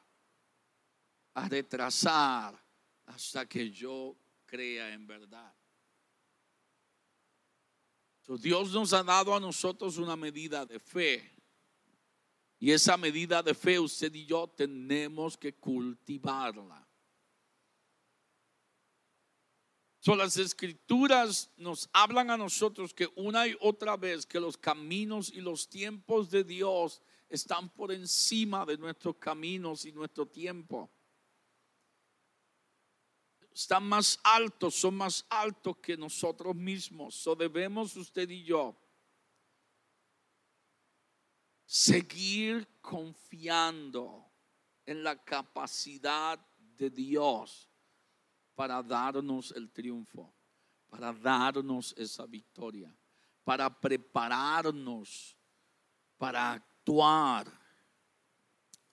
a 1.33 1.47
retrasar 1.47 2.59
hasta 3.05 3.45
que 3.47 3.69
yo 3.69 4.15
crea 4.45 4.91
en 4.93 5.05
verdad. 5.05 5.53
Dios 8.39 8.71
nos 8.71 8.91
ha 8.93 9.03
dado 9.03 9.35
a 9.35 9.39
nosotros 9.39 9.97
una 9.97 10.15
medida 10.15 10.65
de 10.65 10.79
fe. 10.79 11.34
Y 12.65 12.71
esa 12.71 12.97
medida 12.97 13.43
de 13.43 13.53
fe 13.53 13.79
usted 13.79 14.11
y 14.15 14.25
yo 14.25 14.47
tenemos 14.47 15.37
que 15.37 15.53
cultivarla. 15.53 16.83
Son 19.99 20.17
las 20.17 20.35
escrituras 20.37 21.51
nos 21.57 21.87
hablan 21.93 22.31
a 22.31 22.37
nosotros 22.37 22.91
que 22.91 23.07
una 23.17 23.45
y 23.45 23.55
otra 23.59 23.95
vez 23.97 24.25
que 24.25 24.39
los 24.39 24.57
caminos 24.57 25.31
y 25.31 25.41
los 25.41 25.69
tiempos 25.69 26.31
de 26.31 26.43
Dios 26.43 27.03
están 27.29 27.69
por 27.69 27.91
encima 27.91 28.65
de 28.65 28.79
nuestros 28.79 29.17
caminos 29.17 29.85
y 29.85 29.91
nuestro 29.91 30.25
tiempo. 30.25 30.89
Están 33.53 33.83
más 33.83 34.19
altos, 34.23 34.73
son 34.73 34.95
más 34.95 35.23
altos 35.29 35.77
que 35.77 35.95
nosotros 35.95 36.55
mismos. 36.55 37.13
So 37.13 37.35
debemos 37.35 37.95
usted 37.95 38.27
y 38.27 38.43
yo 38.43 38.75
seguir 41.65 42.67
confiando 42.81 44.25
en 44.85 45.03
la 45.03 45.21
capacidad 45.23 46.39
de 46.77 46.89
Dios 46.89 47.69
para 48.53 48.81
darnos 48.81 49.51
el 49.51 49.69
triunfo, 49.71 50.33
para 50.89 51.11
darnos 51.11 51.93
esa 51.97 52.25
victoria, 52.25 52.93
para 53.43 53.69
prepararnos 53.69 55.35
para 56.17 56.53
actuar, 56.53 57.51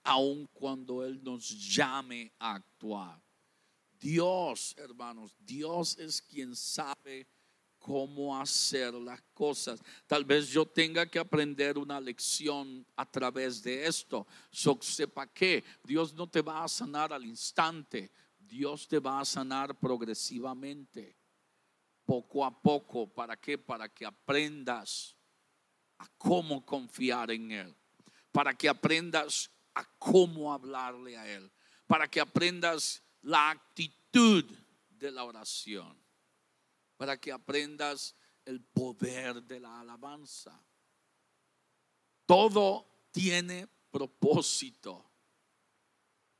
aun 0.02 0.46
cuando 0.52 1.04
Él 1.04 1.22
nos 1.22 1.48
llame 1.48 2.32
a 2.38 2.54
actuar. 2.54 3.20
Dios, 3.98 4.74
hermanos, 4.76 5.36
Dios 5.38 5.96
es 5.98 6.20
quien 6.20 6.56
sabe 6.56 7.26
cómo 7.82 8.38
hacer 8.40 8.94
las 8.94 9.20
cosas. 9.34 9.82
Tal 10.06 10.24
vez 10.24 10.48
yo 10.48 10.64
tenga 10.64 11.04
que 11.04 11.18
aprender 11.18 11.76
una 11.76 12.00
lección 12.00 12.86
a 12.96 13.04
través 13.04 13.62
de 13.62 13.86
esto. 13.86 14.26
So, 14.50 14.78
sepa 14.80 15.26
que 15.26 15.64
Dios 15.82 16.14
no 16.14 16.28
te 16.28 16.40
va 16.40 16.62
a 16.62 16.68
sanar 16.68 17.12
al 17.12 17.26
instante, 17.26 18.10
Dios 18.38 18.86
te 18.86 19.00
va 19.00 19.20
a 19.20 19.24
sanar 19.24 19.74
progresivamente, 19.74 21.18
poco 22.06 22.44
a 22.44 22.62
poco. 22.62 23.12
¿Para 23.12 23.36
qué? 23.36 23.58
Para 23.58 23.88
que 23.88 24.06
aprendas 24.06 25.16
a 25.98 26.06
cómo 26.16 26.64
confiar 26.64 27.32
en 27.32 27.50
Él, 27.50 27.76
para 28.30 28.54
que 28.54 28.68
aprendas 28.68 29.50
a 29.74 29.84
cómo 29.98 30.52
hablarle 30.52 31.18
a 31.18 31.28
Él, 31.28 31.50
para 31.86 32.08
que 32.08 32.20
aprendas 32.20 33.02
la 33.22 33.50
actitud 33.50 34.44
de 34.88 35.10
la 35.10 35.24
oración 35.24 36.01
para 37.02 37.20
que 37.20 37.32
aprendas 37.32 38.14
el 38.44 38.60
poder 38.60 39.42
de 39.42 39.58
la 39.58 39.80
alabanza. 39.80 40.56
Todo 42.24 42.86
tiene 43.10 43.66
propósito 43.90 45.10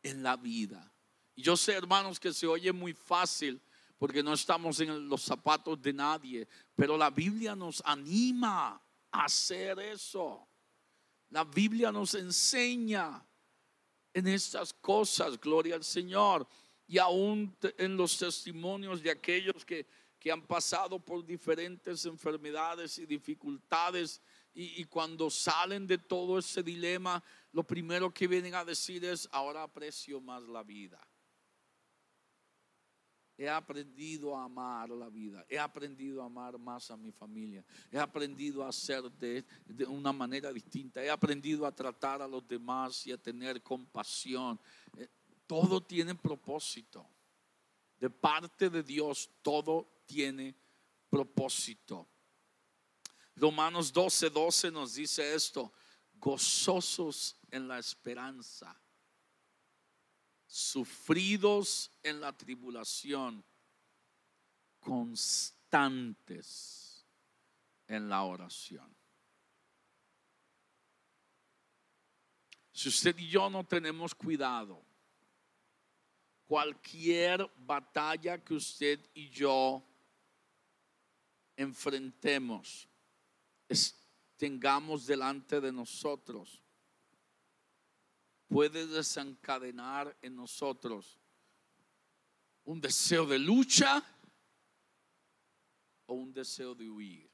en 0.04 0.22
la 0.22 0.36
vida. 0.36 0.94
Yo 1.34 1.56
sé, 1.56 1.72
hermanos, 1.72 2.20
que 2.20 2.32
se 2.32 2.46
oye 2.46 2.70
muy 2.70 2.92
fácil 2.92 3.60
porque 3.98 4.22
no 4.22 4.34
estamos 4.34 4.78
en 4.78 5.08
los 5.08 5.22
zapatos 5.22 5.82
de 5.82 5.92
nadie, 5.94 6.46
pero 6.76 6.96
la 6.96 7.10
Biblia 7.10 7.56
nos 7.56 7.82
anima 7.84 8.80
a 9.10 9.24
hacer 9.24 9.80
eso. 9.80 10.46
La 11.30 11.42
Biblia 11.42 11.90
nos 11.90 12.14
enseña 12.14 13.20
en 14.14 14.28
estas 14.28 14.72
cosas, 14.72 15.40
gloria 15.40 15.74
al 15.74 15.82
Señor. 15.82 16.46
Y 16.86 16.98
aún 16.98 17.56
en 17.78 17.96
los 17.96 18.16
testimonios 18.16 19.02
de 19.02 19.10
aquellos 19.10 19.64
que 19.64 19.86
que 20.22 20.30
han 20.30 20.46
pasado 20.46 21.00
por 21.00 21.26
diferentes 21.26 22.06
enfermedades 22.06 22.96
y 22.98 23.06
dificultades 23.06 24.20
y, 24.54 24.84
cuando 24.84 25.28
salen 25.30 25.84
de 25.84 25.98
todo 25.98 26.38
ese 26.38 26.62
dilema, 26.62 27.20
lo 27.50 27.64
primero 27.64 28.14
que 28.14 28.28
vienen 28.28 28.54
a 28.54 28.64
decir 28.64 29.04
es, 29.04 29.28
ahora 29.32 29.64
aprecio 29.64 30.20
más 30.20 30.44
la 30.44 30.62
vida. 30.62 31.00
he 33.36 33.48
aprendido 33.48 34.36
a 34.36 34.44
amar 34.44 34.90
la 34.90 35.08
vida, 35.08 35.44
he 35.48 35.58
aprendido 35.58 36.22
a 36.22 36.26
amar 36.26 36.56
más 36.56 36.92
a 36.92 36.96
mi 36.96 37.10
familia, 37.10 37.64
he 37.90 37.98
aprendido 37.98 38.62
a 38.62 38.68
hacer 38.68 39.10
de, 39.10 39.44
de, 39.66 39.84
una 39.86 40.12
manera 40.12 40.52
distinta, 40.52 41.02
he 41.02 41.10
aprendido 41.10 41.66
a 41.66 41.74
tratar 41.74 42.22
a 42.22 42.28
los 42.28 42.46
demás 42.46 43.04
y 43.08 43.10
a 43.10 43.18
tener 43.18 43.60
compasión. 43.60 44.60
Eh, 44.96 45.08
todo 45.48 45.80
tiene 45.80 46.14
propósito. 46.14 47.04
De 47.98 48.10
parte 48.10 48.70
de 48.70 48.82
Dios, 48.84 49.28
todo 49.42 49.91
tiene 50.06 50.54
propósito. 51.08 52.08
Romanos 53.36 53.92
12, 53.92 54.30
12 54.30 54.70
nos 54.70 54.94
dice 54.94 55.34
esto, 55.34 55.72
gozosos 56.14 57.36
en 57.50 57.66
la 57.68 57.78
esperanza 57.78 58.78
sufridos 60.52 61.90
en 62.02 62.20
la 62.20 62.36
tribulación, 62.36 63.42
constantes 64.80 66.12
en 67.86 68.06
la 68.10 68.24
oración. 68.24 68.94
Si 72.70 72.90
usted 72.90 73.16
y 73.16 73.30
yo 73.30 73.48
no 73.48 73.64
tenemos 73.64 74.14
cuidado, 74.14 74.84
cualquier 76.44 77.50
batalla 77.56 78.36
que 78.44 78.52
usted 78.52 79.00
y 79.14 79.30
yo 79.30 79.82
enfrentemos, 81.56 82.88
tengamos 84.36 85.06
delante 85.06 85.60
de 85.60 85.72
nosotros, 85.72 86.62
puede 88.48 88.86
desencadenar 88.86 90.16
en 90.20 90.36
nosotros 90.36 91.18
un 92.64 92.80
deseo 92.80 93.26
de 93.26 93.38
lucha 93.38 94.04
o 96.06 96.14
un 96.14 96.32
deseo 96.32 96.74
de 96.74 96.88
huir. 96.88 97.30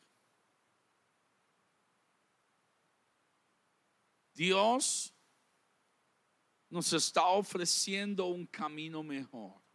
Dios 4.33 5.13
nos 6.71 6.93
está 6.93 7.27
ofreciendo 7.27 8.27
un 8.27 8.47
camino 8.47 9.03
mejor. 9.03 9.68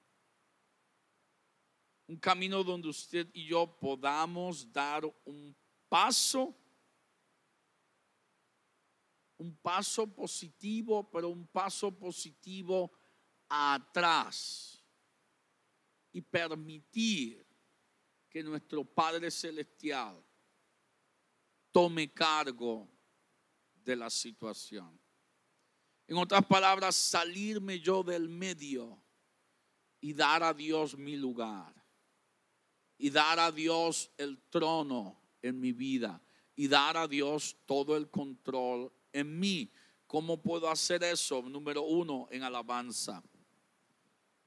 Un 2.07 2.17
camino 2.17 2.63
donde 2.63 2.89
usted 2.89 3.29
y 3.33 3.45
yo 3.47 3.67
podamos 3.79 4.71
dar 4.71 5.03
un 5.25 5.55
paso 5.87 6.55
un 9.43 9.55
paso 9.57 10.07
positivo, 10.07 11.09
pero 11.11 11.27
un 11.27 11.45
paso 11.47 11.91
positivo 11.91 12.91
atrás 13.49 14.81
y 16.13 16.21
permitir 16.21 17.45
que 18.29 18.41
nuestro 18.41 18.85
Padre 18.85 19.29
Celestial 19.29 20.23
tome 21.71 22.11
cargo 22.13 22.87
de 23.73 23.95
la 23.97 24.09
situación. 24.09 24.97
En 26.07 26.17
otras 26.17 26.45
palabras, 26.45 26.95
salirme 26.95 27.79
yo 27.79 28.01
del 28.01 28.29
medio 28.29 29.01
y 29.99 30.13
dar 30.13 30.41
a 30.43 30.53
Dios 30.53 30.97
mi 30.97 31.17
lugar. 31.17 31.82
Y 33.03 33.09
dar 33.09 33.37
a 33.37 33.51
Dios 33.51 34.09
el 34.15 34.39
trono 34.49 35.19
en 35.41 35.59
mi 35.59 35.73
vida. 35.73 36.21
Y 36.55 36.69
dar 36.69 36.95
a 36.95 37.05
Dios 37.05 37.57
todo 37.65 37.97
el 37.97 38.09
control 38.09 38.93
en 39.11 39.37
mí. 39.37 39.69
¿Cómo 40.07 40.41
puedo 40.41 40.69
hacer 40.69 41.03
eso? 41.03 41.41
Número 41.41 41.81
uno, 41.81 42.29
en 42.31 42.43
alabanza. 42.43 43.21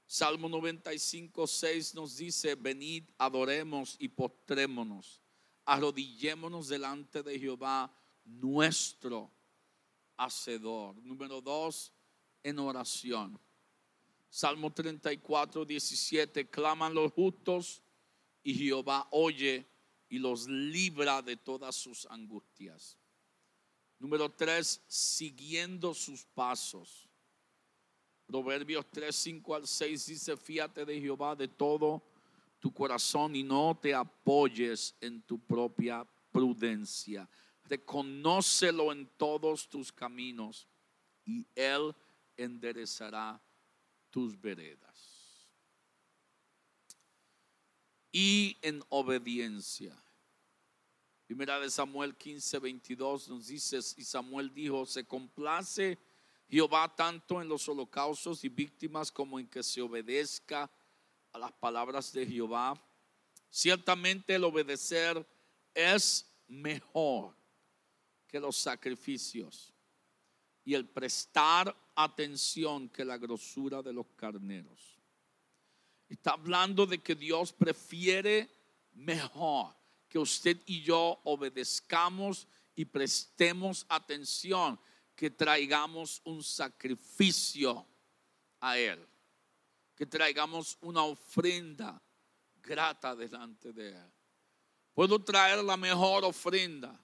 Salmo 0.06 0.48
95, 0.48 1.46
6 1.46 1.94
nos 1.96 2.16
dice, 2.16 2.54
venid, 2.54 3.04
adoremos 3.18 3.94
y 3.98 4.08
postrémonos, 4.08 5.20
arrodillémonos 5.66 6.68
delante 6.68 7.22
de 7.22 7.38
Jehová, 7.38 7.94
nuestro 8.24 9.30
Hacedor. 10.16 10.96
Número 11.02 11.42
dos, 11.42 11.92
en 12.42 12.58
oración. 12.58 13.38
Salmo 14.30 14.72
34, 14.72 15.66
17, 15.66 16.48
claman 16.48 16.94
los 16.94 17.12
justos 17.12 17.82
y 18.46 18.54
Jehová 18.54 19.08
oye 19.10 19.66
y 20.08 20.20
los 20.20 20.46
libra 20.46 21.20
de 21.20 21.36
todas 21.36 21.74
sus 21.74 22.06
angustias. 22.06 22.96
Número 23.98 24.30
tres, 24.30 24.80
siguiendo 24.86 25.92
sus 25.92 26.24
pasos. 26.26 27.08
Proverbios 28.24 28.86
3, 28.88 29.14
5 29.14 29.54
al 29.56 29.66
6 29.66 30.06
dice, 30.06 30.36
fíate 30.36 30.84
de 30.84 31.00
Jehová 31.00 31.34
de 31.34 31.48
todo 31.48 32.04
tu 32.60 32.72
corazón 32.72 33.34
y 33.34 33.42
no 33.42 33.76
te 33.82 33.92
apoyes 33.92 34.94
en 35.00 35.22
tu 35.22 35.40
propia 35.40 36.06
prudencia. 36.30 37.28
Reconócelo 37.64 38.92
en 38.92 39.08
todos 39.16 39.68
tus 39.68 39.90
caminos 39.90 40.68
y 41.24 41.44
Él 41.56 41.92
enderezará 42.36 43.42
tus 44.08 44.40
veredas. 44.40 45.15
Y 48.18 48.56
en 48.62 48.82
obediencia. 48.88 49.94
Primera 51.26 51.60
de 51.60 51.68
Samuel 51.68 52.16
15, 52.16 52.58
22 52.60 53.28
nos 53.28 53.48
dice, 53.48 53.76
y 53.76 54.04
Samuel 54.04 54.54
dijo, 54.54 54.86
se 54.86 55.04
complace 55.04 55.98
Jehová 56.48 56.96
tanto 56.96 57.42
en 57.42 57.48
los 57.50 57.68
holocaustos 57.68 58.42
y 58.42 58.48
víctimas 58.48 59.12
como 59.12 59.38
en 59.38 59.46
que 59.46 59.62
se 59.62 59.82
obedezca 59.82 60.70
a 61.30 61.38
las 61.38 61.52
palabras 61.52 62.10
de 62.10 62.24
Jehová. 62.24 62.82
Ciertamente 63.50 64.36
el 64.36 64.44
obedecer 64.44 65.22
es 65.74 66.26
mejor 66.48 67.36
que 68.26 68.40
los 68.40 68.56
sacrificios 68.56 69.74
y 70.64 70.72
el 70.72 70.88
prestar 70.88 71.76
atención 71.94 72.88
que 72.88 73.04
la 73.04 73.18
grosura 73.18 73.82
de 73.82 73.92
los 73.92 74.06
carneros. 74.16 74.95
Está 76.08 76.32
hablando 76.32 76.86
de 76.86 76.98
que 76.98 77.14
Dios 77.14 77.52
prefiere 77.52 78.50
mejor 78.92 79.74
que 80.08 80.18
usted 80.18 80.60
y 80.66 80.82
yo 80.82 81.20
obedezcamos 81.24 82.46
y 82.74 82.84
prestemos 82.84 83.84
atención, 83.88 84.78
que 85.14 85.30
traigamos 85.30 86.20
un 86.24 86.42
sacrificio 86.42 87.86
a 88.60 88.78
Él, 88.78 89.06
que 89.94 90.06
traigamos 90.06 90.78
una 90.80 91.02
ofrenda 91.02 92.00
grata 92.62 93.16
delante 93.16 93.72
de 93.72 93.90
Él. 93.90 94.12
Puedo 94.92 95.22
traer 95.22 95.62
la 95.62 95.76
mejor 95.76 96.24
ofrenda, 96.24 96.98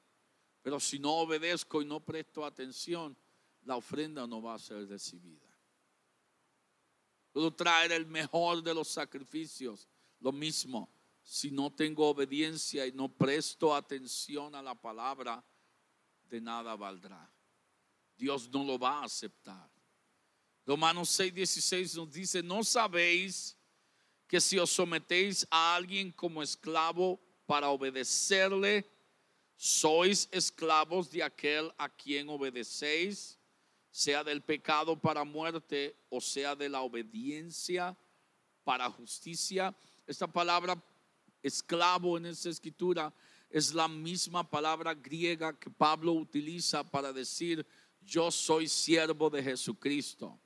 pero 0.63 0.79
si 0.79 0.99
no 0.99 1.13
obedezco 1.17 1.83
y 1.83 1.85
no 1.85 2.01
presto 2.01 2.45
atención, 2.45 3.17
la 3.65 3.77
ofrenda 3.77 4.27
no 4.27 4.41
va 4.41 4.55
a 4.55 4.59
ser 4.59 4.89
recibida. 4.89 5.52
Puedo 7.33 7.53
traer 7.53 7.93
el 7.93 8.07
mejor 8.07 8.62
de 8.62 8.74
los 8.74 8.89
sacrificios, 8.89 9.89
lo 10.20 10.33
mismo, 10.33 10.93
si 11.22 11.51
no 11.51 11.72
tengo 11.72 12.09
obediencia 12.09 12.87
y 12.87 12.93
no 12.93 13.09
presto 13.09 13.74
atención 13.74 14.55
a 14.55 14.62
la 14.62 14.74
palabra, 14.74 15.45
de 16.24 16.41
nada 16.41 16.76
valdrá. 16.76 17.30
Dios 18.16 18.49
no 18.51 18.64
lo 18.64 18.78
va 18.78 19.01
a 19.01 19.05
aceptar. 19.05 19.70
Romanos 20.64 21.09
6, 21.11 21.35
16 21.35 21.97
nos 21.97 22.12
dice, 22.12 22.43
no 22.43 22.62
sabéis 22.62 23.57
que 24.28 24.41
si 24.41 24.59
os 24.59 24.70
sometéis 24.70 25.47
a 25.51 25.74
alguien 25.74 26.12
como 26.12 26.43
esclavo 26.43 27.20
para 27.47 27.68
obedecerle, 27.68 28.89
sois 29.57 30.28
esclavos 30.33 31.11
de 31.11 31.22
aquel 31.22 31.72
a 31.76 31.89
quien 31.89 32.28
obedecéis, 32.28 33.39
sea 33.93 34.24
del 34.24 34.43
pecado 34.43 34.99
para 34.99 35.22
muerte 35.22 35.95
o 36.09 36.18
sea 36.18 36.57
de 36.57 36.68
la 36.68 36.80
obediencia 36.80 37.97
para 38.64 38.90
justicia. 38.90 39.76
Esta 40.07 40.26
palabra 40.26 40.82
esclavo 41.43 42.16
en 42.16 42.26
esa 42.26 42.49
escritura 42.49 43.12
es 43.51 43.74
la 43.74 43.88
misma 43.88 44.49
palabra 44.49 44.95
griega 44.95 45.57
que 45.59 45.68
Pablo 45.68 46.12
utiliza 46.14 46.82
para 46.82 47.12
decir 47.12 47.66
yo 48.01 48.30
soy 48.30 48.66
siervo 48.66 49.28
de 49.28 49.43
Jesucristo. 49.43 50.40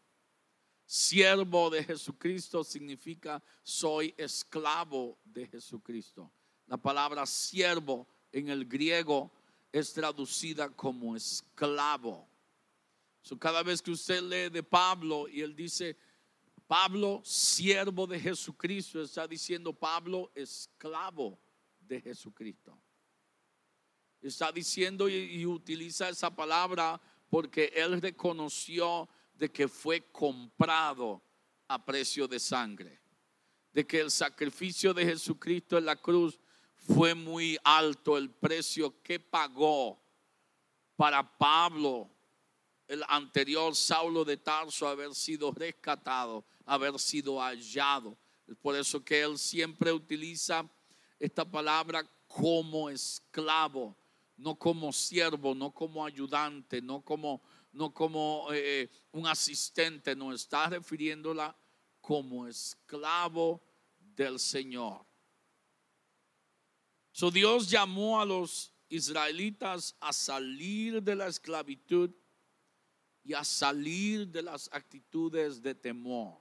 Siervo 0.85 1.71
de 1.71 1.85
Jesucristo 1.85 2.65
significa 2.65 3.41
soy 3.63 4.13
esclavo 4.17 5.21
de 5.25 5.47
Jesucristo. 5.47 6.33
La 6.67 6.77
palabra 6.77 7.25
siervo 7.27 8.09
en 8.33 8.49
el 8.49 8.65
griego 8.65 9.31
es 9.71 9.93
traducida 9.93 10.69
como 10.69 11.15
esclavo. 11.15 12.29
Cada 13.35 13.63
vez 13.65 13.83
que 13.83 13.91
usted 13.91 14.23
lee 14.23 14.51
de 14.51 14.63
Pablo 14.63 15.27
y 15.29 15.41
él 15.41 15.57
dice, 15.57 15.97
Pablo, 16.67 17.23
siervo 17.25 18.07
de 18.07 18.21
Jesucristo, 18.21 19.03
está 19.03 19.27
diciendo 19.27 19.73
Pablo, 19.73 20.31
esclavo 20.35 21.39
de 21.81 22.01
Jesucristo. 22.01 22.79
Está 24.21 24.51
diciendo 24.51 25.09
y, 25.09 25.45
utiliza 25.47 26.09
esa 26.09 26.35
palabra 26.35 27.01
porque 27.29 27.73
él 27.75 28.01
reconoció 28.01 29.09
de 29.35 29.51
que 29.51 29.69
fue 29.69 30.11
comprado 30.11 31.23
a 31.69 31.85
precio 31.85 32.27
de 32.27 32.41
sangre, 32.41 33.01
de 33.73 33.87
que 33.87 34.01
el 34.01 34.11
sacrificio 34.11 34.95
de 34.95 35.05
Jesucristo 35.05 35.79
en 35.79 35.85
la 35.85 35.97
cruz 35.97 36.39
fue 36.75 37.15
muy 37.15 37.59
alto, 37.65 38.17
el 38.17 38.31
precio 38.31 39.03
que 39.03 39.21
pagó 39.21 40.01
para 40.97 41.37
Pablo, 41.37 42.11
el 42.89 43.03
anterior 43.09 43.75
Saulo 43.75 44.25
de 44.25 44.37
Tarso, 44.37 44.87
haber 44.87 45.15
sido 45.15 45.51
rescatado, 45.51 46.45
haber 46.65 46.99
sido 46.99 47.41
hallado. 47.41 48.17
Por 48.63 48.77
eso 48.77 49.05
que 49.05 49.21
él 49.23 49.39
siempre 49.39 49.93
utiliza 49.93 50.69
esta 51.19 51.45
palabra 51.45 52.09
como 52.27 52.89
esclavo, 52.91 53.97
no 54.37 54.57
como 54.57 54.93
siervo, 54.93 55.55
no 55.55 55.73
como 55.73 56.05
ayudante, 56.05 56.81
no 56.81 57.01
como, 57.01 57.43
no 57.73 57.93
como 57.93 58.49
eh, 58.53 58.91
un 59.13 59.27
asistente, 59.27 60.15
no 60.15 60.33
está 60.33 60.69
refiriéndola 60.69 61.57
como 62.01 62.47
esclavo 62.47 63.61
del 63.99 64.39
Señor. 64.39 65.05
So 67.11 67.31
Dios 67.31 67.69
llamó 67.69 68.21
a 68.21 68.25
los 68.25 68.73
israelitas 68.89 69.97
a 70.01 70.13
salir 70.13 71.03
de 71.03 71.17
la 71.17 71.27
esclavitud 71.27 72.11
y 73.27 73.35
a 73.35 73.43
salir 73.43 74.29
de 74.29 74.41
las 74.41 74.71
actitudes 74.73 75.61
de 75.61 75.75
temor. 75.75 76.39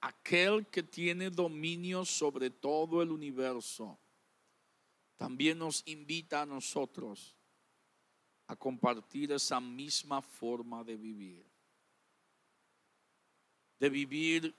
Aquel 0.00 0.66
que 0.66 0.82
tiene 0.82 1.28
dominio 1.28 2.06
sobre 2.06 2.48
todo 2.48 3.02
el 3.02 3.10
universo 3.10 3.98
también 5.18 5.58
nos 5.58 5.82
invita 5.86 6.40
a 6.40 6.46
nosotros 6.46 7.36
a 8.46 8.56
compartir 8.56 9.30
esa 9.32 9.60
misma 9.60 10.22
forma 10.22 10.82
de 10.82 10.96
vivir. 10.96 11.46
De 13.78 13.90
vivir 13.90 14.54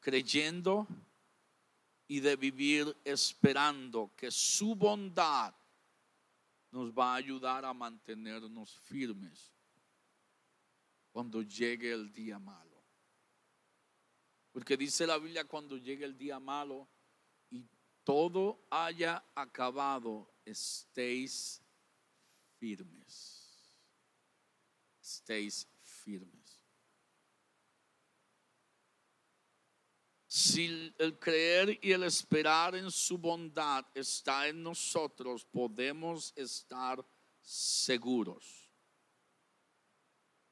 creyendo 0.00 0.86
y 2.06 2.20
de 2.20 2.36
vivir 2.36 2.94
esperando 3.04 4.12
que 4.14 4.30
su 4.30 4.74
bondad 4.74 5.54
nos 6.76 6.92
va 6.92 7.14
a 7.14 7.16
ayudar 7.16 7.64
a 7.64 7.72
mantenernos 7.72 8.78
firmes 8.80 9.50
cuando 11.10 11.40
llegue 11.40 11.90
el 11.90 12.12
día 12.12 12.38
malo. 12.38 12.84
Porque 14.52 14.76
dice 14.76 15.06
la 15.06 15.16
Biblia 15.16 15.44
cuando 15.44 15.78
llegue 15.78 16.04
el 16.04 16.16
día 16.18 16.38
malo 16.38 16.86
y 17.50 17.64
todo 18.04 18.66
haya 18.70 19.24
acabado, 19.34 20.30
estéis 20.44 21.62
firmes. 22.58 23.80
Estéis 25.00 25.66
firmes. 25.80 26.45
Si 30.36 30.92
el 30.98 31.18
creer 31.18 31.78
y 31.80 31.92
el 31.92 32.02
esperar 32.02 32.74
en 32.74 32.90
su 32.90 33.16
bondad 33.16 33.86
está 33.94 34.46
en 34.46 34.62
nosotros, 34.62 35.46
podemos 35.46 36.34
estar 36.36 37.02
seguros 37.40 38.70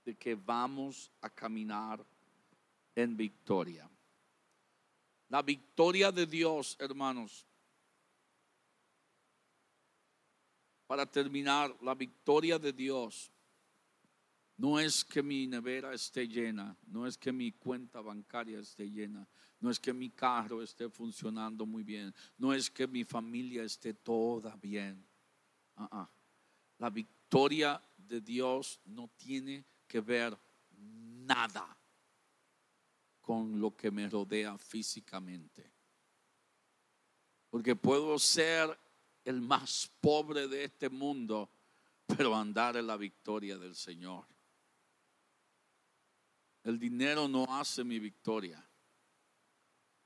de 0.03 0.15
que 0.15 0.37
vamos 0.37 1.13
a 1.21 1.29
caminar 1.29 2.03
en 2.95 3.15
victoria. 3.15 3.87
La 5.29 5.43
victoria 5.43 6.11
de 6.11 6.25
Dios, 6.25 6.79
hermanos. 6.81 7.47
Para 10.87 11.05
terminar, 11.05 11.77
la 11.83 11.95
victoria 11.95 12.59
de 12.59 12.73
Dios 12.73 13.31
no 14.57 14.79
es 14.79 15.05
que 15.05 15.23
mi 15.23 15.47
nevera 15.47 15.93
esté 15.93 16.29
llena, 16.29 16.77
no 16.87 17.07
es 17.07 17.19
que 17.19 17.33
mi 17.33 17.53
cuenta 17.53 18.01
bancaria 18.01 18.61
esté 18.61 18.89
llena, 18.89 19.27
no 19.61 19.71
es 19.71 19.81
que 19.81 19.93
mi 19.93 20.11
carro 20.11 20.63
esté 20.63 20.89
funcionando 20.89 21.67
muy 21.67 21.83
bien, 21.83 22.15
no 22.39 22.53
es 22.53 22.71
que 22.71 22.87
mi 22.87 23.05
familia 23.05 23.65
esté 23.65 23.95
toda 23.95 24.55
bien. 24.57 25.05
Ah, 25.77 25.89
ah. 25.91 26.11
La 26.79 26.91
victoria 26.91 27.83
de 27.97 28.21
Dios 28.21 28.81
no 28.85 29.11
tiene 29.17 29.65
que 29.87 30.01
ver 30.01 30.39
nada 30.71 31.77
con 33.21 33.59
lo 33.59 33.75
que 33.75 33.91
me 33.91 34.09
rodea 34.09 34.57
físicamente. 34.59 35.73
Porque 37.49 37.75
puedo 37.75 38.19
ser 38.19 38.79
el 39.25 39.41
más 39.41 39.91
pobre 40.01 40.47
de 40.47 40.65
este 40.65 40.91
mundo, 40.91 41.51
pero 42.07 42.35
andar 42.35 42.77
en 42.77 42.87
la 42.87 42.97
victoria 42.97 43.57
del 43.57 43.75
Señor. 43.75 44.34
El 46.65 46.79
dinero 46.79 47.29
no 47.29 47.45
hace 47.49 47.85
mi 47.85 47.99
victoria. 47.99 48.67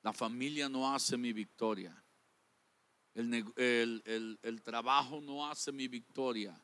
La 0.02 0.12
familia 0.12 0.68
no 0.68 0.92
hace 0.92 1.16
mi 1.16 1.32
victoria. 1.32 2.04
El, 3.14 4.60
trabajo 4.62 5.20
no 5.20 5.48
hace 5.48 5.72
mi 5.72 5.88
victoria. 5.88 6.60